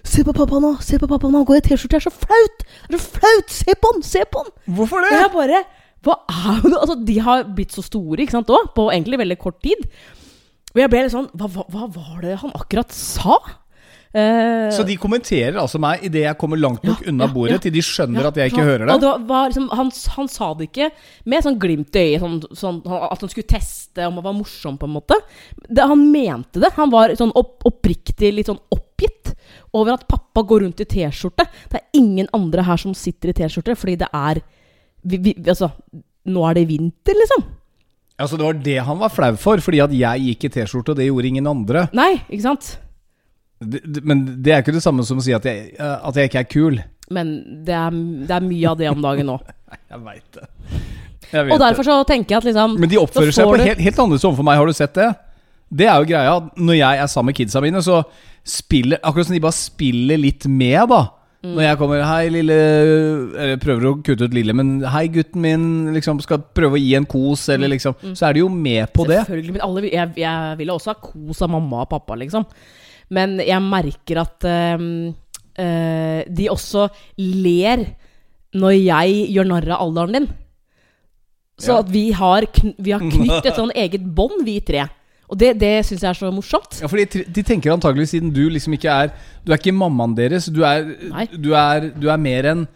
[0.05, 0.73] Se på pappa nå!
[0.83, 1.39] Se på pappa nå!
[1.39, 1.95] Han går i T-skjorte!
[1.95, 2.65] Det er så flaut!
[2.91, 3.53] Det er så flaut!
[3.55, 4.03] Se på han!
[4.03, 4.51] Se på han!
[4.77, 5.21] Hvorfor Og det?
[5.21, 5.61] jeg bare
[6.03, 6.73] Hva er det?
[6.81, 9.85] Altså, de har blitt så store, ikke sant, òg, på egentlig veldig kort tid.
[10.73, 13.39] Og jeg ble litt sånn hva, hva, hva var det han akkurat sa?
[14.13, 17.61] Eh, Så de kommenterer altså meg idet jeg kommer langt nok Ja, unna bordet, ja.
[17.65, 18.97] til de skjønner Ja, at jeg ikke han, hører det?
[19.01, 20.89] det var liksom, han, han sa det ikke
[21.33, 24.77] med sånn glimt i øyet, sånn, sånn, at han skulle teste om han var morsom,
[24.77, 25.17] på en måte.
[25.65, 26.73] Det, han mente det.
[26.77, 29.33] Han var sånn opp, oppriktig litt sånn oppgitt
[29.73, 31.49] over at pappa går rundt i T-skjorte.
[31.73, 34.43] Det er ingen andre her som sitter i T-skjorte, fordi det er
[35.09, 35.71] vi, vi, Altså,
[36.29, 37.49] nå er det vinter, liksom.
[38.21, 40.99] Altså Det var det han var flau for, fordi at jeg gikk i T-skjorte, og
[41.01, 41.87] det gjorde ingen andre.
[41.97, 42.75] Nei, ikke sant?
[44.03, 46.43] Men det er ikke det samme som å si at jeg, eh, at jeg ikke
[46.43, 46.81] er kul.
[47.13, 47.33] Men
[47.67, 47.95] det er,
[48.29, 49.39] det er mye av det om dagen nå.
[49.93, 50.47] Jeg veit det.
[51.33, 52.75] Jeg vet Og derfor så tenker jeg at liksom.
[52.81, 54.59] Men de oppfører seg på helt, helt annerledes overfor meg.
[54.61, 55.07] Har du sett det?
[55.73, 56.35] Det er jo greia.
[56.61, 58.03] Når jeg er sammen med kidsa mine, så
[58.45, 61.01] spiller Akkurat som de bare spiller litt med, da.
[61.43, 61.55] Mm.
[61.57, 62.57] Når jeg kommer 'Hei, lille
[63.35, 66.95] Eller prøver å kutte ut lille, men 'Hei, gutten min', liksom skal prøve å gi
[66.95, 67.73] en kos, eller Mm.
[67.73, 69.27] liksom Så er de jo med på det.
[69.27, 72.47] Selvfølgelig, men alle, jeg, jeg ville også ha kos av mamma og pappa, liksom.
[73.11, 75.13] Men jeg merker at øh,
[75.59, 77.87] øh, de også ler
[78.55, 80.29] når jeg gjør narr av alderen din.
[81.59, 81.79] Så Ja.
[81.81, 82.43] at vi har,
[82.79, 84.89] vi har knytt et sånn eget bånd, vi tre.
[85.33, 86.77] Og det, det syns jeg er så morsomt.
[86.83, 89.15] Ja, fordi de- De tenker antagelig siden du liksom ikke er
[89.47, 90.47] Du er ikke mammaen deres.
[90.53, 90.85] Du er,
[91.41, 92.67] du er, du er mer en,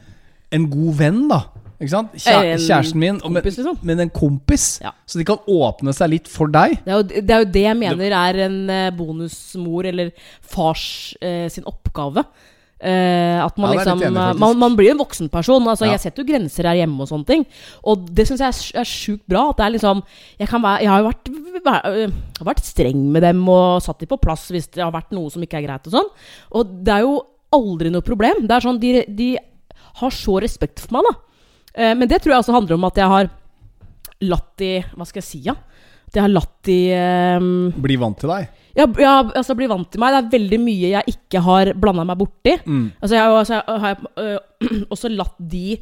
[0.57, 1.43] en god venn, da.
[1.77, 2.15] Ikke sant?
[2.17, 3.77] Kjæ, En kjæresten min, og men, kompis, liksom.
[3.85, 4.65] men en kompis.
[4.81, 4.91] Ja.
[5.07, 6.79] Så de kan åpne seg litt for deg.
[6.87, 10.87] Det er, jo, det er jo det jeg mener er en eh, bonusmor eller fars
[11.21, 12.25] eh, sin oppgave.
[12.77, 15.65] Eh, at man Ja, liksom enig eh, man, man blir en voksen person.
[15.65, 15.93] Altså, Ja.
[15.97, 17.47] Jeg setter jo grenser her hjemme og sånne ting.
[17.89, 19.47] Og det syns jeg er, er sjukt bra.
[19.51, 20.03] At det er liksom
[20.39, 21.31] Jeg, kan være, jeg har jo vært,
[21.65, 22.13] væ- øh,
[22.51, 25.41] vært streng med dem og satt dem på plass hvis det har vært noe som
[25.43, 26.11] ikke er greit og sånn.
[26.53, 27.17] Og det er jo
[27.57, 28.45] aldri noe problem.
[28.47, 29.31] Det er sånn, De, de
[30.03, 31.15] har så respekt for meg, da.
[31.77, 33.31] Uh, men det tror jeg også handler om at jeg har
[34.25, 35.55] latt de Hva skal jeg si, ja?
[36.17, 37.51] Jeg har latt de eh,
[37.87, 38.49] Bli vant til deg.
[38.77, 40.15] ja, ja, altså bli vant til meg.
[40.15, 42.57] Det er veldig mye jeg ikke har blanda meg borti.
[42.65, 42.89] Mm.
[43.01, 45.79] Altså, jeg, altså, jeg har øh, også latt de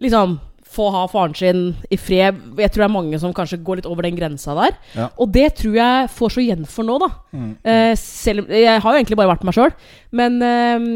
[0.00, 0.38] liksom
[0.70, 2.38] få ha faren sin i fred.
[2.60, 4.76] Jeg tror det er mange som kanskje går litt over den grensa der.
[4.94, 5.08] Ja.
[5.18, 7.08] Og det tror jeg får så igjen for nå, da.
[7.34, 7.48] Mm.
[7.72, 9.74] Eh, selv, jeg har jo egentlig bare vært meg sjøl,
[10.14, 10.88] men eh,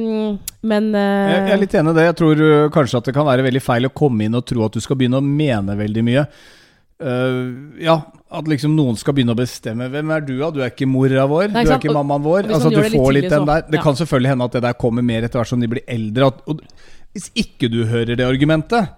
[0.65, 2.05] Men eh, Jeg, jeg er litt enig i det.
[2.07, 4.63] Jeg tror uh, kanskje at det kan være veldig feil å komme inn og tro
[4.65, 6.23] at du skal begynne å mene veldig mye.
[7.03, 7.97] Uh, ja,
[8.31, 9.89] at liksom noen skal begynne å bestemme.
[9.91, 10.51] Hvem er du, da?
[10.55, 11.51] Du er ikke mora vår.
[11.55, 12.49] Nei, du er ikke mammaen vår.
[12.49, 13.65] Altså, du får litt tidlig, den der.
[13.67, 13.85] Det ja.
[13.85, 16.31] kan selvfølgelig hende at det der kommer mer etter hvert som de blir eldre.
[16.31, 16.63] At, og,
[17.15, 18.91] hvis ikke du hører det argumentet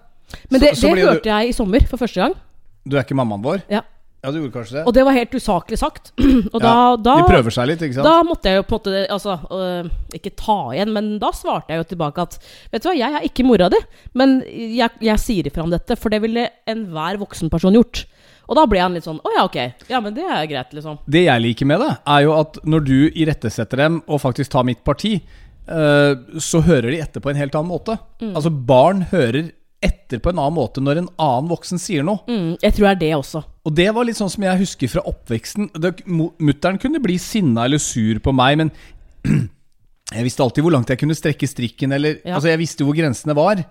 [0.49, 2.37] Men det, så det blir du- hørte jeg i sommer for første gang.
[2.87, 3.65] Du er ikke mammaen vår?
[3.69, 3.83] Ja.
[4.25, 4.83] Ja, du gjorde kanskje det?
[4.89, 6.09] Og det var helt usaklig sagt.
[6.53, 8.07] og da, ja, da de prøver seg litt, ikke sant?
[8.07, 11.73] Da måtte jeg jo på en måte Altså, øh, ikke ta igjen, men da svarte
[11.73, 12.37] jeg jo tilbake at
[12.73, 13.79] Vet du hva, jeg er ikke mora di,
[14.17, 18.07] men jeg, jeg sier ifra om dette, for det ville enhver voksen person gjort.
[18.47, 19.57] Og da ble han litt sånn Å ja, ok.
[19.91, 21.01] Ja, men det er greit, liksom.
[21.05, 24.65] Det jeg liker med det, er jo at når du irettesetter dem og faktisk tar
[24.67, 27.97] mitt parti, eh, så hører de etter på en helt annen måte.
[28.23, 28.33] Mm.
[28.33, 29.51] Altså Barn hører
[29.83, 32.23] etter på en annen måte når en annen voksen sier noe.
[32.25, 33.43] Mm, jeg tror det er det også.
[33.67, 35.69] Og det var litt sånn som jeg husker fra oppveksten.
[36.41, 38.71] Mutter'n kunne bli sinna eller sur på meg, men
[40.15, 41.93] jeg visste alltid hvor langt jeg kunne strekke strikken.
[41.97, 42.37] Eller, Ja.
[42.37, 43.61] Altså Jeg visste hvor grensene var.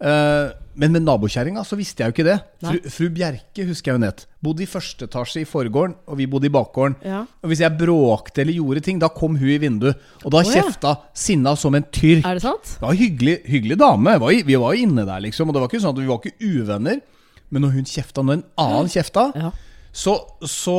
[0.00, 2.36] Eh, men med nabokjerringa så visste jeg jo ikke det.
[2.62, 4.26] Fru, fru Bjerke husker jeg hun het.
[4.42, 6.94] Bodde i første etasje i forgården, og vi bodde i bakgården.
[7.04, 7.22] Ja.
[7.42, 9.98] Og hvis jeg bråkte eller gjorde ting, da kom hun i vinduet.
[10.24, 10.60] Og da ja.
[10.60, 12.24] kjefta sinna som en tyrk.
[12.24, 12.76] Er det sant?
[12.76, 14.18] Det var en hyggelig, hyggelig dame.
[14.20, 15.48] Var i- Vi var jo inne der, liksom.
[15.48, 17.00] Og det var ikke sånn at vi var ikke uvenner.
[17.50, 19.50] Men når hun kjefta, når en annen kjefta, Ja.
[19.92, 20.14] så,
[20.46, 20.78] så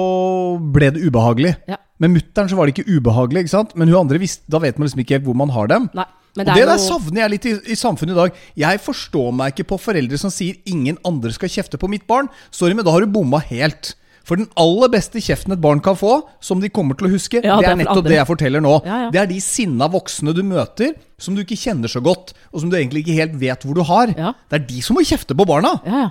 [0.72, 1.58] ble det ubehagelig.
[1.68, 1.78] Ja.
[2.00, 3.76] Med mutter'n så var det ikke ubehagelig, ikke sant?
[3.76, 5.90] men hun andre visste, da vet man liksom ikke helt hvor man har dem.
[5.94, 6.06] Nei.
[6.36, 8.44] Men og det det er der noe savner jeg litt i, i samfunnet i dag.
[8.64, 12.30] Jeg forstår meg ikke på foreldre som sier 'ingen andre skal kjefte på mitt barn'.
[12.52, 13.96] Sorry, men da har du bomma helt.
[14.24, 17.42] For den aller beste kjeften et barn kan få, som de kommer til å huske,
[17.42, 18.86] Ja, det det er nettopp det jeg forteller nå.
[18.86, 19.10] Ja, ja.
[19.10, 22.70] Det er de sinna voksne du møter, som du ikke kjenner så godt, og som
[22.70, 24.14] du egentlig ikke helt vet hvor du har.
[24.14, 25.82] Det er de som må kjefte på barna.
[25.86, 26.10] Ja, ja.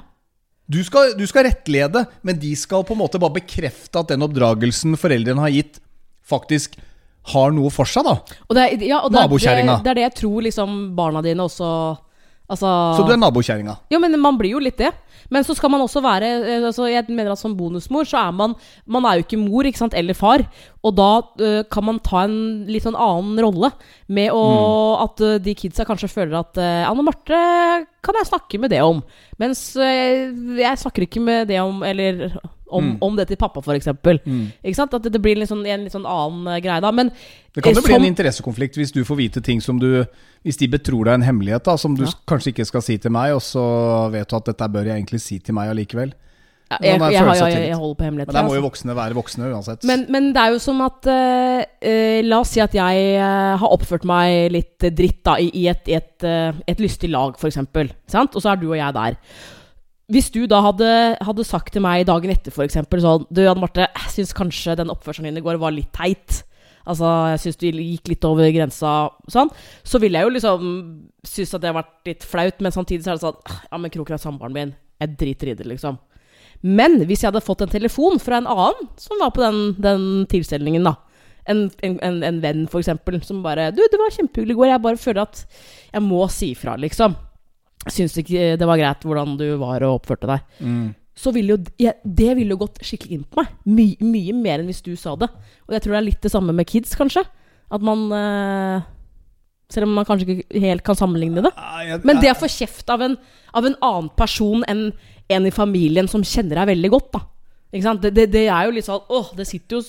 [0.70, 4.22] Du skal, du skal rettlede, men de skal på en måte bare bekrefte at den
[4.22, 5.80] oppdragelsen foreldrene har gitt,
[6.22, 6.76] faktisk
[7.32, 8.18] har noe for seg, da.
[8.48, 11.24] Og det er, ja, og det, er, det, det er det jeg tror liksom barna
[11.24, 11.70] dine også
[12.50, 12.66] Altså
[12.98, 13.76] Så du er nabokjerringa.
[13.92, 14.90] Jo, men man blir jo litt det.
[15.30, 18.32] Men så skal man også være eh, altså Jeg mener at som bonusmor så er
[18.34, 18.56] man
[18.90, 20.42] Man er jo ikke mor ikke sant, eller far.
[20.82, 23.70] Og da eh, kan man ta en litt sånn annen rolle
[24.10, 24.42] med å
[25.06, 27.40] At eh, de kidsa kanskje føler at eh, Anne Marte
[28.00, 29.02] kan jeg snakke med det om.
[29.38, 32.32] Mens eh, jeg snakker ikke med det om Eller
[32.70, 32.96] om, Mm.
[33.02, 33.88] om det til pappa, f.eks.
[33.90, 34.94] Ikke sant?
[34.94, 36.90] At det, blir litt sånn, en litt sånn annen eh, greie da.
[36.92, 37.10] Men
[37.54, 40.04] Det kan eh, jo bli en interessekonflikt hvis du får vite ting som du
[40.44, 42.12] Hvis de betror deg en hemmelighet da som du Ja.
[42.26, 45.20] kanskje ikke skal si til meg, og så vet du at dette bør jeg egentlig
[45.20, 46.14] si til meg allikevel.
[46.70, 48.30] Ja, Sånn jeg, jeg, jeg, jeg, holder på hemmeligheter.
[48.30, 48.60] Men der må altså.
[48.60, 49.86] jo voksne være voksne uansett.
[49.90, 53.56] Men, men det er jo som at uh, uh, La oss si at jeg uh,
[53.58, 57.34] har oppført meg litt eh, dritt da, i, i et, et, eh, et lystig lag,
[57.34, 57.58] f.eks.
[57.58, 59.18] Og så er du og jeg der.
[60.10, 60.90] Hvis du da hadde,
[61.22, 64.90] hadde sagt til meg dagen etter eksempel, sånn Du, Anne Marte, jeg syns kanskje den
[64.90, 66.42] oppførselen din i går var litt teit.
[66.88, 69.52] Altså, jeg syns du gikk litt over grensa, sånn.
[69.86, 70.70] Så ville jeg jo liksom
[71.26, 73.92] synes at det har vært litt flaut, men samtidig så er det sånn Ja, men
[73.94, 74.72] Kroker er samboeren min.
[75.00, 76.00] Jeg driter i det, liksom.
[76.60, 80.02] Men hvis jeg hadde fått en telefon fra en annen som var på den, den
[80.28, 80.98] tilstelningen, da
[81.48, 84.66] en, en, en, en venn, eksempel, som bare 'Du, det var kjempehyggelig i går.
[84.70, 85.46] Jeg bare føler at
[85.92, 87.16] jeg må si fra', liksom.
[87.88, 90.56] Syns ikke det var greit hvordan du var og oppførte deg.
[90.60, 90.88] mm.
[91.20, 93.50] Så ville jo ja, Det ville jo gått skikkelig inn på meg.
[93.68, 95.28] My, mye mer enn hvis du sa det.
[95.66, 97.24] Og jeg tror det er litt det samme med kids, kanskje.
[97.70, 98.86] At man uh,
[99.70, 101.52] Selv om man kanskje ikke helt kan sammenligne det.
[102.06, 103.18] Men det å få kjeft av en,
[103.52, 104.88] av en annen person enn
[105.30, 107.20] en i familien som kjenner deg veldig godt, da.
[107.70, 108.02] Ikke sant?
[108.02, 109.82] Det, det, det er jo litt sånn Åh, det sitter jo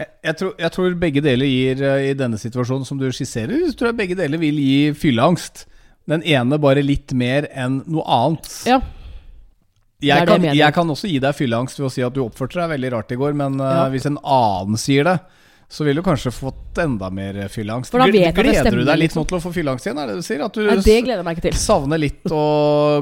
[0.00, 3.54] Jeg, jeg, tror, jeg tror begge deler gir eh, I denne situasjonen som du skisserer,
[3.68, 5.66] så tror jeg begge deler vil gi fylleangst.
[6.08, 8.48] Den ene bare litt mer enn noe annet.
[8.68, 8.80] Ja.
[9.98, 12.70] Jeg kan, jeg kan også gi deg fylleangst ved å si at du oppførte deg
[12.76, 13.88] veldig rart i går, men ja.
[13.88, 15.16] uh, hvis en annen sier det,
[15.68, 17.92] så ville du kanskje fått enda mer fylleangst.
[17.92, 19.26] Gleder du deg litt liksom.
[19.26, 19.98] nå til å få fylleangst igjen?
[20.00, 20.44] Er det du sier?
[20.46, 20.78] At du ja,
[21.60, 22.44] savner litt å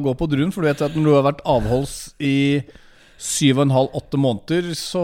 [0.02, 0.50] gå på drun?
[0.54, 2.34] For du vet at når du har vært avholds i
[3.16, 5.02] syv og en halv, åtte måneder, så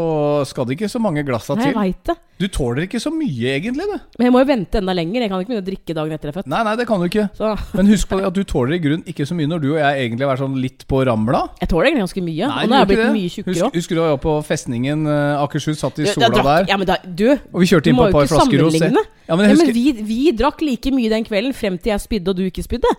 [0.49, 2.17] skal det ikke så mange glassa Nei, jeg vet det.
[2.43, 3.85] Du tåler ikke så mye, egentlig.
[3.87, 5.23] det Men jeg må jo vente enda lenger.
[5.23, 6.49] Jeg kan ikke begynne å drikke dagen etter jeg er født.
[6.51, 7.27] Nei, nei, det kan du ikke.
[7.39, 9.69] Så Men husk på det at du tåler i grunn ikke så mye når du
[9.71, 11.45] og jeg egentlig er sånn litt på ramla.
[11.63, 12.51] jeg tåler egentlig ganske mye.
[12.51, 13.35] Nei, og nå er jeg blitt ikke mye det.
[13.37, 13.79] tjukkere òg.
[13.79, 16.69] husker du da jeg var på festningen eh, Akershus, satt i sola der?
[16.73, 18.91] Ja, men da, du, Og vi kjørte inn på et par flasker rosé.
[18.91, 22.35] Ja, men Ja, men vi, vi drakk like mye den kvelden frem til jeg spydde
[22.35, 22.91] og du ikke spydde.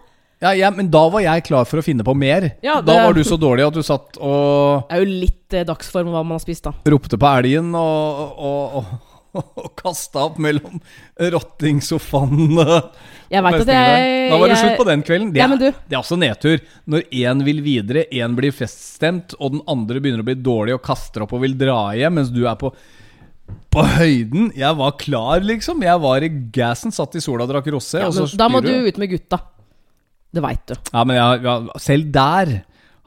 [0.43, 2.49] Ja, ja, men da var jeg klar for å finne på mer.
[2.65, 5.65] Ja, Da var du så dårlig at du satt og Det er jo litt eh,
[5.71, 6.73] dagsform hva man har spist, da.
[6.91, 8.77] ropte på elgen og, og,
[9.33, 10.81] og, og kasta opp mellom
[11.17, 12.57] rottingsofaen.
[13.33, 15.31] Jeg vet at jeg Da var det jeg- slutt på den kvelden.
[15.33, 16.59] Det, Ja, er- det er også nedtur.
[16.87, 20.83] Når én vil videre, én blir feststemt, og den andre begynner å bli dårlig og
[20.83, 22.73] kaster opp og vil dra hjem, mens du er på
[23.73, 24.51] på høyden.
[24.55, 25.81] Jeg var klar, liksom.
[25.83, 27.99] Jeg var i gassen, satt i sola og drakk rosé.
[27.99, 29.39] Ja, og da må du ut med gutta.
[30.33, 30.75] Det veit du.
[30.91, 32.53] Ja, men jeg, ja, selv der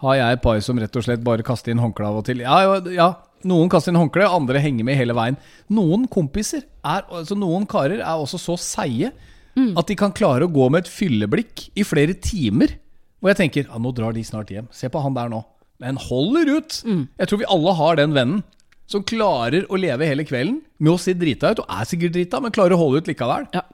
[0.04, 2.42] har jeg et par som rett og slett bare kaster inn håndkle av og til.
[2.44, 3.08] Ja, ja,
[3.48, 5.38] noen kaster inn håndkle, andre henger med hele veien.
[5.72, 9.12] Noen kompiser, er, altså noen karer, er også så seige
[9.56, 12.74] at de kan klare å gå med et fylleblikk i flere timer.
[13.24, 14.66] Og jeg tenker ja, nå drar de snart hjem.
[14.68, 15.40] Se på han der nå.
[15.80, 16.76] Men holder ut.
[16.84, 18.42] Jeg tror vi alle har den vennen
[18.86, 22.38] som klarer å leve hele kvelden med å se drita ut, og er sikkert drita,
[22.44, 23.48] men klarer å holde ut likevel.
[23.56, 23.64] Ja.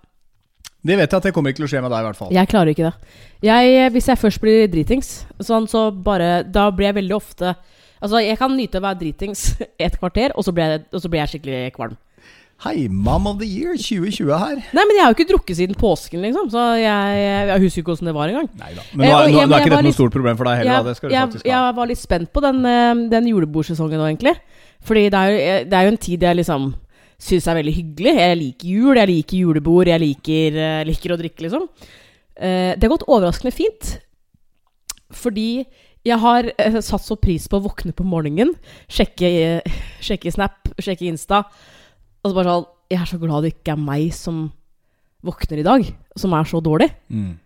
[0.83, 2.33] Det vet jeg at det kommer ikke til å skje med deg, i hvert fall.
[2.35, 3.18] Jeg klarer ikke det.
[3.47, 5.11] Jeg, hvis jeg først blir dritings,
[5.43, 7.55] sånn, så bare Da blir jeg veldig ofte
[8.03, 9.53] Altså, jeg kan nyte å være dritings
[9.87, 11.95] et kvarter, og så blir jeg, så blir jeg skikkelig kvalm.
[12.62, 14.59] Hei, Mom of the Year 2020 her.
[14.74, 17.95] Nei, men jeg har jo ikke drukket siden påsken, liksom, så jeg, jeg husker ikke
[17.95, 18.47] åssen det var engang.
[18.59, 18.83] Neida.
[18.95, 20.91] Men nå Eh, nå, jeg- nå er ikke dette noe stort problem for deg heller.
[20.95, 24.35] Jeg, jeg, jeg var litt spent på den, eh, den julebordsesongen nå, egentlig.
[24.83, 26.68] Fordi det er, jo, eh, det er jo en tid jeg liksom
[27.23, 28.14] syns er veldig hyggelig.
[28.18, 31.68] Jeg liker jul, jeg liker julebord, jeg liker, eh, liker å drikke, liksom.
[32.37, 33.93] Eh, Det har gått overraskende fint.
[35.12, 35.64] Fordi
[36.05, 38.55] jeg har eh, satt så pris på å våkne på morgenen,
[38.91, 39.62] sjekke,
[40.07, 41.45] sjekke Snap, sjekke Insta,
[42.23, 44.43] og så bare sånn Jeg er så glad det ikke er meg som
[45.25, 45.87] våkner i dag,
[46.18, 46.91] som er så dårlig.
[47.09, 47.39] Mm.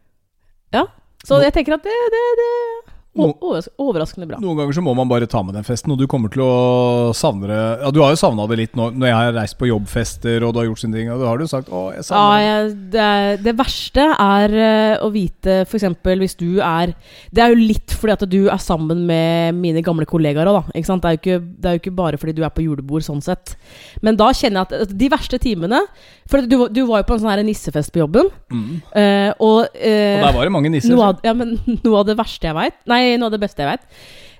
[0.75, 0.87] Ja.
[1.23, 2.86] Så jeg tenker at det, det, det
[3.17, 4.39] Overraskende bra.
[4.43, 7.13] Noen ganger så må man bare ta med den festen, og du kommer til å
[7.17, 7.61] savne det.
[7.83, 10.53] Ja, Du har jo savna det litt nå, når jeg har reist på jobbfester og
[10.55, 11.11] du har gjort sine ting.
[11.13, 12.47] Og da har du sagt 'Å, jeg savner det'.
[12.47, 15.85] jeg, det, det verste er eh, å vite f.eks.
[16.05, 16.95] hvis du er
[17.33, 20.73] Det er jo litt fordi at du er sammen med mine gamle kollegaer òg, da.
[20.75, 21.03] Ikke sant?
[21.03, 23.57] Det, er ikke, det er jo ikke bare fordi du er på julebord, sånn sett.
[24.03, 25.81] Men da kjenner jeg at de verste timene
[26.29, 28.83] For du, du var jo på en sånn her nissefest på jobben, Mm.
[28.95, 30.91] eh, og, eh, Og der var det mange nisser.
[30.95, 33.63] noe, av, ja, men, noe av det verste jeg veit Nei, noe av det beste
[33.63, 33.85] jeg veit,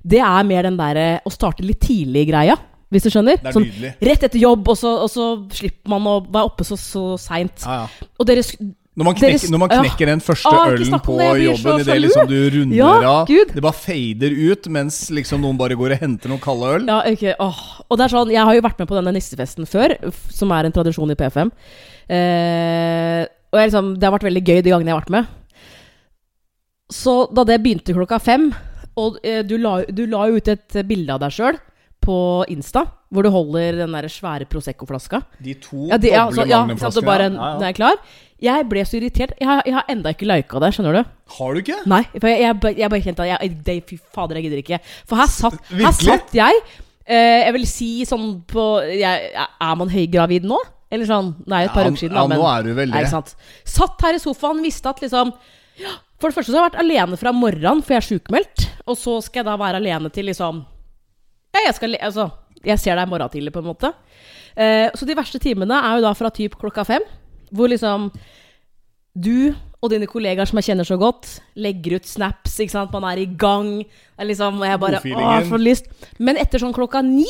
[0.07, 2.57] det er mer den derre å starte litt tidlig-greia.
[2.93, 3.41] Hvis du skjønner?
[3.43, 3.93] Det er Sånn nydelig.
[4.09, 7.65] rett etter jobb, og så, og så slipper man å være oppe så, så seint.
[7.67, 8.11] Ja, ja.
[8.21, 8.45] Og dere
[8.97, 9.81] Når man, knekker, når man ja.
[10.09, 13.51] den første Ah, ølen på det, jobben idet liksom du runder Ja, av Gud.
[13.53, 16.87] Det bare fader ut mens liksom noen bare går og henter noen kalde øl.
[16.89, 17.35] Ja, okay.
[17.43, 17.61] åh.
[17.91, 19.97] Og det er sånn, Jeg har jo vært med på denne nissefesten før,
[20.33, 21.51] som er en tradisjon i PFM.
[22.09, 25.35] Eh, og jeg, liksom, det har vært veldig gøy de gangene jeg har vært med.
[26.93, 28.51] Så da det begynte klokka fem,
[28.97, 31.59] og eh, du, la, du la ut et bilde av deg sjøl
[32.07, 32.19] på
[32.53, 35.21] Insta, hvor du holder den der svære Prosecco-flaska.
[35.43, 37.71] De to Ja, de, ja, så, ja, så bare, ja, ja.
[37.71, 37.99] Er klar.
[38.43, 39.33] Jeg ble så irritert.
[39.41, 41.13] Jeg har, jeg har enda ikke lika det, skjønner du.
[41.39, 41.81] Har du ikke?
[41.89, 44.81] Nei, for jeg, jeg, jeg bare kjente at jeg, det, Fy fader, jeg gidder ikke.
[45.09, 50.47] For her satt, her satt jeg eh, Jeg vil si sånn på Er man høygravid
[50.47, 50.61] nå?
[50.93, 52.67] Eller sånn Det er jo et par Ja, uker siden, ja, da, men nå er
[52.69, 53.07] du vel det.
[53.67, 55.33] Satt her i sofaen, visste at liksom
[55.81, 58.67] ja, For det første så har jeg vært alene fra morgenen, for jeg er sjukmeldt.
[58.89, 60.63] Og så skal jeg da være alene til liksom
[61.55, 62.31] Ja, jeg skal Altså,
[62.65, 63.93] jeg ser deg i morgen tidlig, på en måte.
[64.57, 67.05] Eh, så de verste timene er jo da fra typ klokka fem,
[67.53, 68.09] hvor liksom
[69.17, 69.53] du
[69.85, 71.29] og dine kollegaer som jeg kjenner så godt,
[71.61, 72.95] legger ut snaps, ikke sant.
[72.95, 73.69] Man er i gang.
[73.85, 75.91] Det er liksom, og jeg bare Å, får lyst.
[76.19, 77.29] Men etter sånn klokka ni,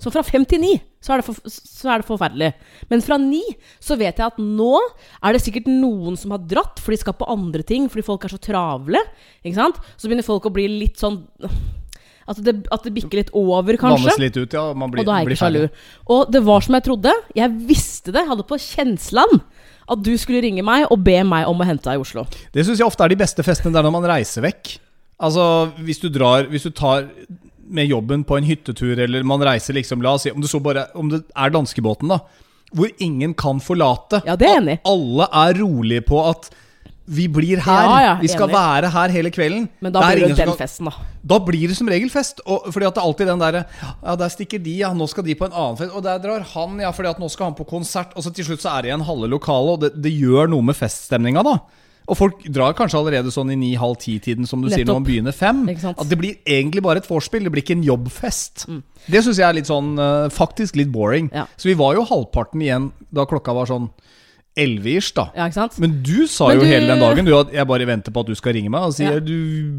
[0.00, 0.72] så fra fem til ni,
[1.04, 2.50] så er, det for, så er det forferdelig.
[2.88, 3.42] Men fra ni
[3.82, 4.78] så vet jeg at nå
[5.20, 8.24] er det sikkert noen som har dratt, for de skal på andre ting, fordi folk
[8.24, 9.02] er så travle.
[9.44, 9.80] Ikke sant?
[10.00, 11.22] Så begynner folk å bli litt sånn
[12.30, 14.06] At det, at det bikker litt over, kanskje.
[14.06, 14.68] Vannes litt ut, ja.
[14.76, 15.64] Man blir, Og da er jeg ikke sjalu.
[16.14, 17.14] Og det var som jeg trodde.
[17.34, 18.22] Jeg visste det.
[18.22, 19.40] Jeg hadde på kjenslen
[19.90, 22.24] at du skulle ringe meg og be meg om å hente deg i Oslo.
[22.54, 23.74] Det syns jeg ofte er de beste festene.
[23.74, 24.76] Det er når man reiser vekk.
[25.20, 25.44] Altså,
[25.84, 27.10] hvis du drar Hvis du tar
[27.70, 30.60] med jobben på en hyttetur, eller man reiser liksom La oss si om det så
[30.62, 32.20] bare Om det er danskebåten, da.
[32.74, 34.20] Hvor ingen kan forlate.
[34.26, 34.76] Ja, det er enig.
[34.86, 36.52] Alle er rolige på at
[37.10, 37.86] vi blir her.
[37.88, 38.54] Ja, ja, vi skal enig.
[38.54, 39.64] være her hele kvelden.
[39.82, 40.52] Men da blir det den skal...
[40.60, 41.08] festen, da.
[41.32, 42.38] Da blir det som regel fest.
[42.46, 44.92] Og, fordi at det er alltid den derre Ja, der stikker de, ja.
[44.94, 45.94] Nå skal de på en annen fest.
[45.96, 46.92] Og der drar han, ja.
[46.94, 48.14] Fordi at nå skal han på konsert.
[48.14, 50.70] Og så til slutt så er det igjen halve lokalet, og det, det gjør noe
[50.70, 51.58] med feststemninga, da.
[52.10, 55.36] Og folk drar kanskje allerede sånn i ni-halv ti-tiden, som du sier, når man begynner
[55.36, 55.62] fem.
[55.62, 55.92] Mm.
[55.94, 58.66] At det blir egentlig bare et vorspiel, det blir ikke en jobbfest.
[59.06, 61.30] Det syns jeg er litt sånn eh, faktisk litt boring.
[61.34, 61.46] Ja.
[61.54, 63.88] Så vi var jo halvparten igjen da klokka var sånn
[64.60, 65.24] elleve-ish, da.
[65.36, 65.78] Ja, ikke sant?
[65.82, 68.20] Men du sa Men jo du- hele den dagen du, at jeg bare venter på
[68.20, 69.18] at du skal ringe meg og si Ja.
[69.20, 69.34] du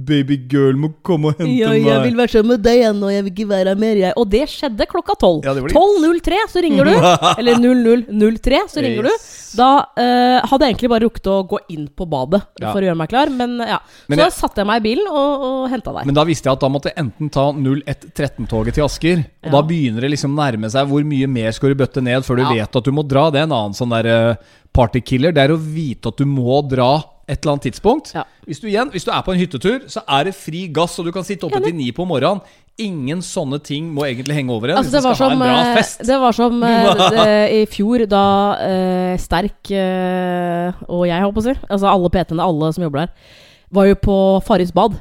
[0.10, 1.86] babygirl må komme og hente meg.
[1.86, 4.14] «Jeg vil være sammen med deg igjen, og jeg vil ikke være mer, jeg.
[4.18, 5.44] Og det skjedde klokka tolv.
[5.46, 6.96] Ja, det var 12.03 så ringer du.
[7.40, 9.14] Eller 00.03 så ringer du.
[9.52, 12.72] Da uh, hadde jeg egentlig bare rukket å gå inn på badet Ja.
[12.72, 13.80] for å gjøre meg klar, men ja.
[14.08, 16.06] Men så jeg- satte jeg meg i bilen og, og henta deg.
[16.08, 19.62] Men da visste jeg at da måtte jeg enten ta 0113-toget til Asker, og da
[19.68, 22.54] begynner det liksom nærme seg hvor mye mer skal du bøtte ned før du Ja.
[22.64, 23.30] vet at du må dra.
[23.32, 24.36] Det er en annen sånn der eh,
[24.76, 25.34] partykiller.
[25.36, 26.94] Det er å vite at du må dra
[27.32, 28.12] et eller annet tidspunkt.
[28.16, 28.26] Ja.
[28.48, 31.08] Hvis, du igjen, hvis du er på en hyttetur, så er det fri gass, og
[31.08, 32.42] du kan sitte oppe til ni på morgenen.
[32.82, 35.42] Ingen sånne ting må egentlig henge over en Altså, hvis det, du var skal som,
[35.44, 36.04] ha en bra eh, fest.
[36.08, 38.24] det var som eh, det- i fjor, da
[38.66, 43.04] eh, Sterk eh, og jeg, holdt på å si, altså alle PT-ene, alle som jobber
[43.04, 43.36] der,
[43.76, 44.18] var jo på
[44.48, 44.98] Farris bad.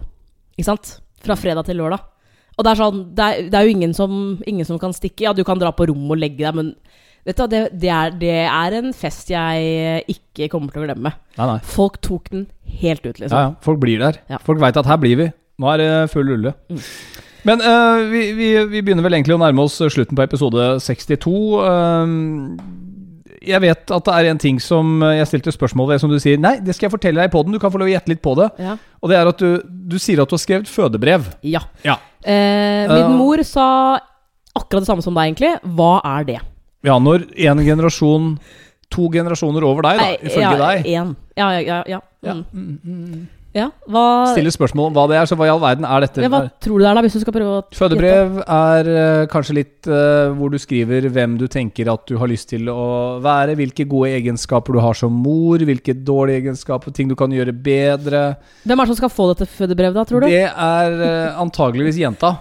[0.58, 0.96] Ikke sant?
[1.24, 2.04] Fra fredag til lørdag.
[2.58, 4.12] Og det er sånn, det er, det er jo ingen som,
[4.50, 5.24] ingen som kan stikke.
[5.24, 6.74] Ja, du kan dra på rommet og legge deg, men
[7.26, 11.14] vet du, det, det, er, det er en fest jeg ikke kommer til å glemme.
[11.36, 11.58] Nei, nei.
[11.66, 12.46] Folk tok den
[12.80, 13.34] helt ut, liksom.
[13.34, 13.56] Ja, ja.
[13.64, 14.20] Folk blir der.
[14.30, 14.40] Ja.
[14.44, 15.30] Folk veit at her blir vi.
[15.60, 16.54] Nå er det full rulle.
[16.70, 16.84] Mm.
[17.48, 21.32] Men uh, vi, vi, vi begynner vel egentlig å nærme oss slutten på episode 62.
[21.64, 22.58] Uh,
[23.40, 26.36] jeg vet at det er en ting som jeg stilte spørsmål ved, som du sier
[26.40, 27.54] Nei, det skal jeg fortelle deg i poden.
[27.56, 28.50] Du kan få lov å gjette litt på det.
[28.60, 28.76] Ja.
[29.00, 31.34] Og det er at du, du sier at du har skrevet fødebrev.
[31.46, 31.64] ja.
[31.86, 31.96] Ja.
[32.20, 33.96] Uh, min mor sa
[34.52, 35.54] akkurat det samme som deg, egentlig.
[35.76, 36.40] Hva er det?
[36.86, 38.34] Ja, når en generasjon
[38.90, 41.12] To generasjoner over deg, da, ifølge ja, deg, En.
[41.38, 41.82] Ja, ja, ja.
[41.86, 42.00] ja.
[42.26, 42.34] Ja.
[42.52, 43.28] Mm.
[43.54, 43.68] ja.
[43.88, 44.02] Hva,
[44.34, 45.28] stiller spørsmål om hva det er.
[45.30, 46.24] Så hva i all verden er dette?
[46.24, 47.62] ja, hva tror du det er, da, hvis du skal prøve å?
[47.78, 52.32] Fødebrev er uh, kanskje litt uh, hvor du skriver hvem du tenker at du har
[52.32, 52.82] lyst til å
[53.22, 57.54] være, hvilke gode egenskaper du har som mor, Hvilke dårlige egenskaper, ting du kan gjøre
[57.54, 58.26] bedre.
[58.66, 60.30] Hvem er det som skal få dette fødebrevet, da, tror du?
[60.34, 62.34] Det er uh, antageligvis jenta.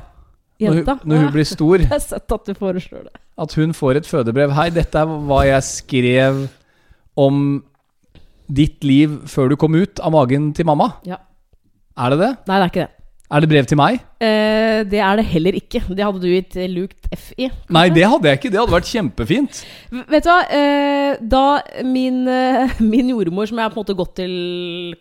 [0.59, 0.97] Jenta?
[0.99, 1.79] Når hun, når hun blir stor.
[1.79, 3.15] Jeg har sett at du foreslår det.
[3.39, 4.51] At hun får et fødebrev.
[4.57, 6.45] Hei, dette er hva jeg skrev
[7.19, 7.43] om
[8.49, 10.93] ditt liv før du kom ut av magen til mamma.
[11.07, 11.21] Ja.
[11.99, 12.31] Er det det?
[12.49, 12.93] Nei, det er ikke det.
[13.29, 13.99] Er det brev til meg?
[14.25, 15.83] Eh, det er det heller ikke.
[15.85, 17.45] Det hadde du gitt eh, lukt F i.
[17.69, 18.49] Nei, det hadde jeg ikke.
[18.49, 19.59] Det hadde vært kjempefint.
[20.09, 20.39] Vet du hva?
[20.49, 21.43] Eh, da
[21.85, 24.33] min, eh, min jordmor, som jeg har på en måte gått til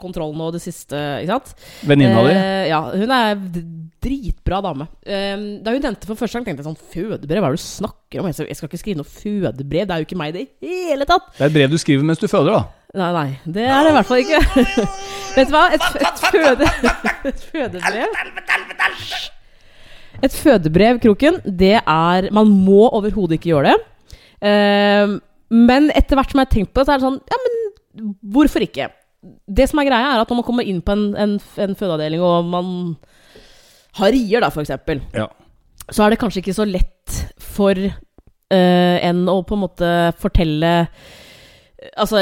[0.01, 1.55] kontroll nå det siste ikke sant?
[1.89, 2.35] Venninna di.
[2.35, 3.41] Eh, ja, hun er
[4.03, 4.87] dritbra dame.
[5.05, 7.65] Eh, da hun nevnte for første gang, tenkte jeg sånn Fødebrev, hva er det du
[7.67, 8.27] snakker om?
[8.31, 11.29] Jeg skal- ikke skrive noe fødebrev, det er jo ikke meg i det hele tatt.
[11.37, 12.65] Det er et brev du skriver mens du føder, da.
[12.95, 14.41] Nei, nei, det er det i hvert fall ikke.
[15.37, 15.65] Vet du hva?
[15.77, 16.69] Et, et, føde,
[17.29, 18.09] et fødebrev
[20.23, 23.77] Et fødebrev, Kroken, det er Man må overhodet ikke gjøre det.
[24.49, 25.19] Eh,
[25.51, 28.15] men etter hvert som jeg har tenkt på det, så er det sånn Ja, men
[28.35, 28.89] hvorfor ikke?
[29.51, 32.23] Det som er greia, er at når man kommer inn på en, en, en fødeavdeling,
[32.23, 32.69] og man
[33.99, 35.29] har rier, da, eksempel, Ja.
[35.91, 40.75] så er det kanskje ikke så lett for uh, en å på en måte fortelle
[41.95, 42.19] Altså,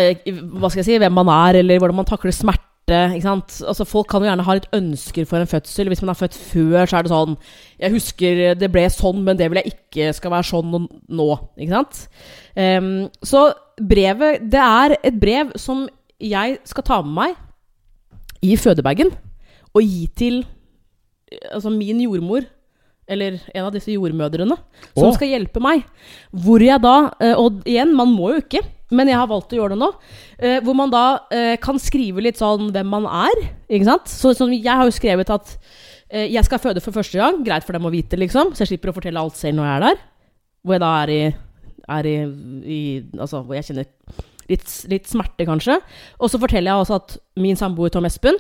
[0.61, 2.63] hva skal jeg si, hvem man er, eller hvordan man takler smerte.
[2.93, 5.89] Altså, folk kan jo gjerne ha litt ønsker for en fødsel.
[5.89, 7.33] Hvis man er født før, så er det sånn
[7.81, 10.77] Jeg husker det ble sånn, men det vil jeg ikke skal være sånn
[11.09, 11.29] nå.
[11.57, 12.03] Ikke sant?
[12.53, 13.47] Um, så
[13.81, 15.87] brevet Det er et brev som
[16.21, 19.11] jeg skal ta med meg i fødebagen
[19.73, 20.39] og gi til
[21.51, 22.47] altså min jordmor,
[23.07, 24.57] eller en av disse jordmødrene,
[24.97, 25.15] som oh.
[25.15, 25.85] skal hjelpe meg.
[26.35, 28.63] Hvor jeg da, eh, og igjen, man må jo ikke,
[28.95, 29.91] men jeg har valgt å gjøre det nå,
[30.39, 31.05] eh, hvor man da
[31.35, 34.11] eh, kan skrive litt sånn hvem man er, ikke sant?
[34.11, 35.59] Så så jeg har jo skrevet at
[36.07, 38.93] jeg skal føde for første gang, greit for dem å vite, liksom, så jeg slipper
[38.93, 40.05] å fortelle alt selv når jeg er der.
[40.63, 41.23] Hvor jeg da er i,
[41.97, 42.15] er i,
[42.63, 42.79] i
[43.19, 43.89] Altså, hvor jeg kjenner
[44.47, 45.81] litt, litt smerte, kanskje.
[46.23, 48.39] Og så forteller jeg også at min samboer Tom Espen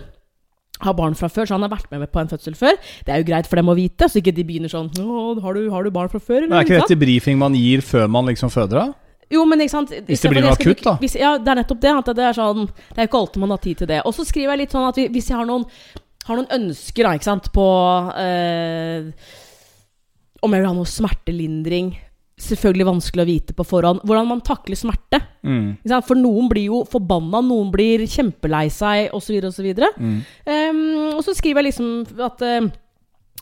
[0.83, 2.77] har barn fra før, så han har vært med på en fødsel før.
[3.07, 4.91] Det er jo greit for dem å vite, så ikke de begynner sånn
[5.43, 8.09] har du, har du barn fra før, Men er ikke dette briefing man gir før
[8.13, 9.07] man liksom føder, da?
[9.33, 10.95] Jo, men ikke sant Hvis det blir noe akutt, da.
[11.03, 11.95] Hvis, ja, det er nettopp det.
[12.15, 14.01] Det er sånn Det er ikke alltid man har tid til det.
[14.07, 15.65] Og så skriver jeg litt sånn at vi, hvis jeg har noen,
[16.29, 17.67] har noen ønsker, da, ikke sant, på
[18.23, 19.09] eh,
[20.47, 21.91] Om jeg vil ha noe smertelindring.
[22.37, 24.03] Selvfølgelig vanskelig å vite på forhånd.
[24.05, 25.23] Hvordan man takler smerte.
[25.47, 25.79] Mm.
[26.05, 29.71] For noen blir jo forbanna, noen blir kjempelei seg, osv., osv.
[29.97, 30.19] Mm.
[30.45, 30.83] Um,
[31.15, 32.69] og så skriver jeg liksom at uh,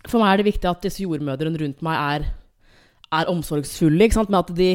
[0.07, 2.27] for meg er det viktig at disse jordmødrene rundt meg er,
[3.19, 4.11] er omsorgsfulle.
[4.29, 4.71] Med at de,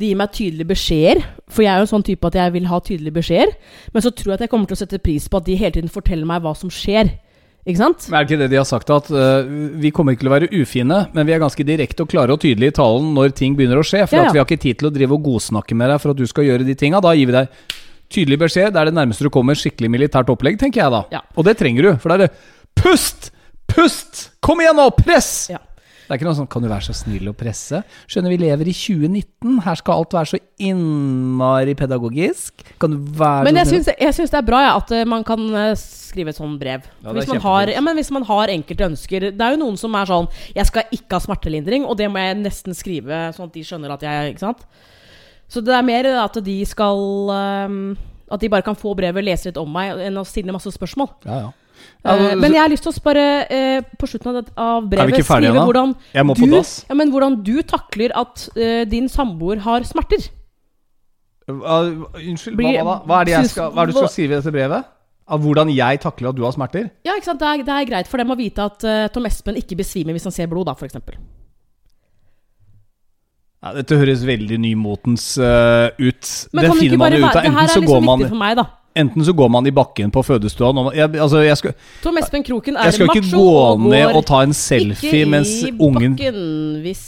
[0.00, 1.22] de gir meg tydelige beskjeder.
[1.46, 3.56] For jeg er jo en sånn type at jeg vil ha tydelige beskjeder.
[3.94, 5.76] Men så tror jeg at jeg kommer til å sette pris på at de hele
[5.76, 7.12] tiden forteller meg hva som skjer.
[7.68, 8.06] Ikke sant?
[8.08, 9.50] Men er det ikke det de har sagt, at uh,
[9.82, 12.40] vi kommer ikke til å være ufine, men vi er ganske direkte og klare og
[12.40, 14.06] tydelige i talen når ting begynner å skje?
[14.08, 14.30] For Ja, ja.
[14.30, 16.24] at vi har ikke tid til å drive og godsnakke med deg for at du
[16.30, 17.02] skal gjøre de tinga.
[17.04, 17.52] Da gir vi deg
[18.10, 21.04] Tydelig beskjed, det er det nærmeste du kommer skikkelig militært opplegg, tenker jeg da.
[21.14, 21.20] Ja.
[21.38, 23.28] Og det trenger du, for det er det Pust!
[23.70, 24.24] Pust!
[24.42, 25.28] Kom igjen nå, press!
[25.52, 25.60] Ja.
[26.10, 27.84] Det er ikke noe sånn 'kan du være så snill å presse'?
[28.10, 32.64] Skjønner vi lever i 2019, her skal alt være så innmari pedagogisk.
[32.80, 35.22] Kan du være Men jeg syns, jeg syns det er bra ja, at eh, man
[35.22, 36.82] kan eh, skrive et sånt brev.
[37.04, 39.78] Ja, hvis, man har, ja, men hvis man har enkelte ønsker Det er jo noen
[39.78, 43.46] som er sånn 'Jeg skal ikke ha smertelindring', og det må jeg nesten skrive sånn
[43.46, 44.66] at de skjønner at jeg Ikke sant?
[45.46, 46.98] Så det er mer at de skal
[47.30, 47.96] um,
[48.28, 51.08] At de bare kan få brevet, lese litt om meg, enn å stille masse spørsmål.
[51.24, 51.50] Ja, ja.
[52.00, 54.86] Eh, Ja, men jeg har lyst til å spørre uh, på slutten av, det, av
[54.88, 60.30] brevet skrive hvordan du, ja, men hvordan du takler at uh, din samboer har smerter.
[61.50, 64.36] Unnskyld, Blir- hva, hva, hva er det jeg skal, hva er det du skal skrive
[64.36, 64.88] i dette brevet?
[65.30, 66.88] Av hvordan jeg takler at du har smerter?
[67.06, 67.42] Ja, ikke sant?
[67.42, 70.16] Det er, det er greit for dem å vite at eh, Tom Espen ikke besvimer
[70.16, 70.96] hvis han ser blod, da, f.eks.
[73.60, 76.30] Ja, dette høres veldig nymotens eh, ut.
[76.56, 77.84] Men det finner man bare jo ut går man Det her Enten er så, går
[77.84, 78.64] liksom man, viktig for meg, da.
[78.98, 82.76] Enten så går man i bakken på fødestua jeg, altså, jeg, skal, Tom Espen Kroken
[82.76, 83.54] er jeg skal ikke gå
[83.86, 86.44] ned og ta en selfie ikke mens i ungen bakken
[86.84, 87.06] hvis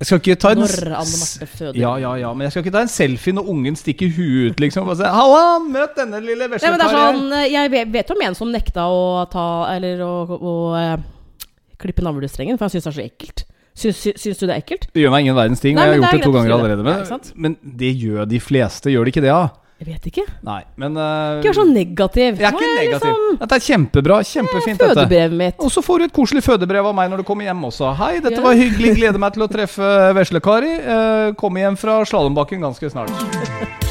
[0.00, 1.76] Jeg skal ikke ta en Når Anne Marte føder.
[1.78, 4.60] Ja, ja, ja, men jeg skal ikke ta en selfie når ungen stikker huet ut,
[4.60, 4.88] liksom.
[4.90, 8.50] Og si 'Halla, møt denne lille det er sånn, eh, Jeg vet, om en som
[8.50, 10.98] nekta å ta Eller å, å, å
[11.78, 13.44] klippe navlestrengen, for han syns det er så ekkelt.
[13.74, 14.86] Syns, syns du det er ekkelt?
[14.92, 15.78] Det gjør meg ingen verdens ting.
[15.78, 16.58] Nei, jeg har gjort det to er ganger det.
[16.58, 16.84] allerede.
[16.86, 19.32] Men, ikke men det gjør de fleste, gjør de ikke det?
[19.32, 19.48] Ja?
[19.82, 20.22] Jeg vet ikke.
[20.46, 22.38] Nei, men uh, Ikke vær så negativ.
[22.38, 23.08] Jeg er ikke negativ.
[23.10, 24.18] Liksom, Dette er kjempebra.
[24.24, 24.94] Kjempefint, dette.
[24.94, 25.58] fødebrevet mitt.
[25.66, 27.90] Og så får du et koselig fødebrev av meg når du kommer hjem også.
[27.98, 28.44] Hei, dette Ja.
[28.46, 28.94] var hyggelig.
[29.00, 30.74] Gleder meg til å treffe Vesle-Kari.
[30.86, 33.10] Uh, Kommer hjem fra slalåmbakken ganske snart.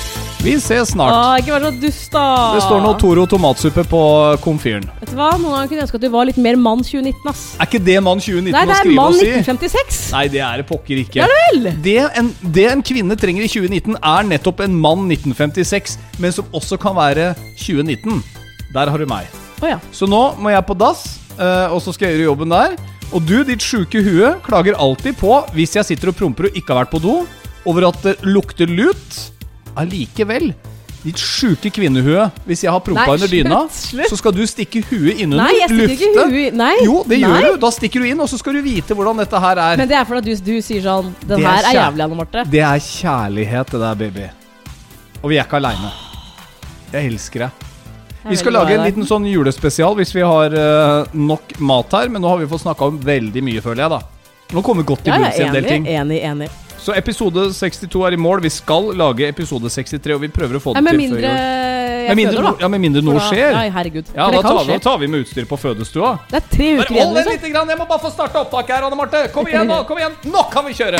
[0.44, 1.14] Vi ses snart.
[1.16, 2.24] Åh, ikke vær så dust, da.
[2.52, 4.00] Det står nå Toro tomatsuppe på
[4.44, 4.84] komfyren.
[5.00, 5.30] Vet du hva?
[5.40, 7.44] Noen ganger kunne jeg ønske at du var litt mer mann 2019, ass.
[7.56, 9.30] Er ikke det mann 2019 Nei, det å er skrive mann og si?
[9.40, 10.00] 1956.
[10.12, 11.22] Nei, det er det pokker ikke.
[11.22, 11.70] Ja vel!
[11.86, 16.60] Det en, det en kvinne trenger i 2019, er nettopp en mann 1956, men som
[16.60, 17.30] også kan være
[17.64, 18.20] 2019.
[18.76, 19.30] Der har du meg.
[19.62, 19.80] Oh, ja.
[19.96, 21.06] Så nå må jeg på dass,
[21.38, 22.76] eh, og så skal jeg gjøre jobben der.
[23.16, 26.76] Og du, ditt sjuke hue, klager alltid på, hvis jeg sitter og promper og ikke
[26.76, 27.22] har vært på do,
[27.64, 29.22] over at det lukter lut.
[29.80, 30.52] Allikevel,
[31.04, 34.80] ditt sjuke kvinnehue, hvis jeg har prompa Nei, under dyna, slutt, så skal du stikke
[34.88, 36.06] huet innunder, Nei, jeg stikker lufte.
[36.08, 36.76] ikke huet Nei.
[36.86, 37.32] Jo, det Nei.
[37.42, 37.58] gjør du.
[37.66, 39.82] Da stikker du inn, og så skal du vite hvordan dette her er.
[39.82, 42.46] Men det er fordi du, du sier sånn Den er her er jævlig, Anne Marte.
[42.54, 44.30] Det er kjærlighet, det der, baby.
[45.24, 45.92] Og vi er ikke aleine.
[46.94, 47.70] Jeg elsker deg.
[48.30, 52.24] Vi skal lage en liten sånn julespesial hvis vi har uh, nok mat her, men
[52.24, 54.00] nå har vi fått snakka om veldig mye, føler jeg, da.
[54.54, 55.88] Nå kommer vi godt til Ja, bunns i en del ting.
[55.92, 56.48] enig, enig.
[56.84, 58.42] Så episode 62 er i mål.
[58.44, 61.30] Vi skal lage episode 63, og vi prøver å få det med til mindre før
[61.30, 61.84] jul.
[62.04, 63.54] Med mindre, føder, ja, med mindre noe da- skjer.
[63.56, 64.10] Nei, herregud.
[64.12, 66.10] Ja, da tar, vi, da tar vi med utstyr på fødestua.
[66.28, 67.38] Det er tre uker igjen, hold den liksom.
[67.38, 67.72] litt, grann.
[67.72, 69.24] jeg må bare få starte opptaket her, Anne Marte.
[69.32, 69.80] Kom igjen, nå!
[69.88, 71.00] kom igjen Nå kan vi kjøre!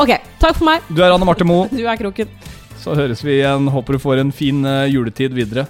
[0.00, 0.88] Ok, takk for meg.
[0.88, 1.68] Du er Anne Marte Moe.
[1.76, 2.32] Du er kroken.
[2.80, 3.68] Så høres vi igjen.
[3.68, 5.68] Håper du får en fin uh, juletid videre.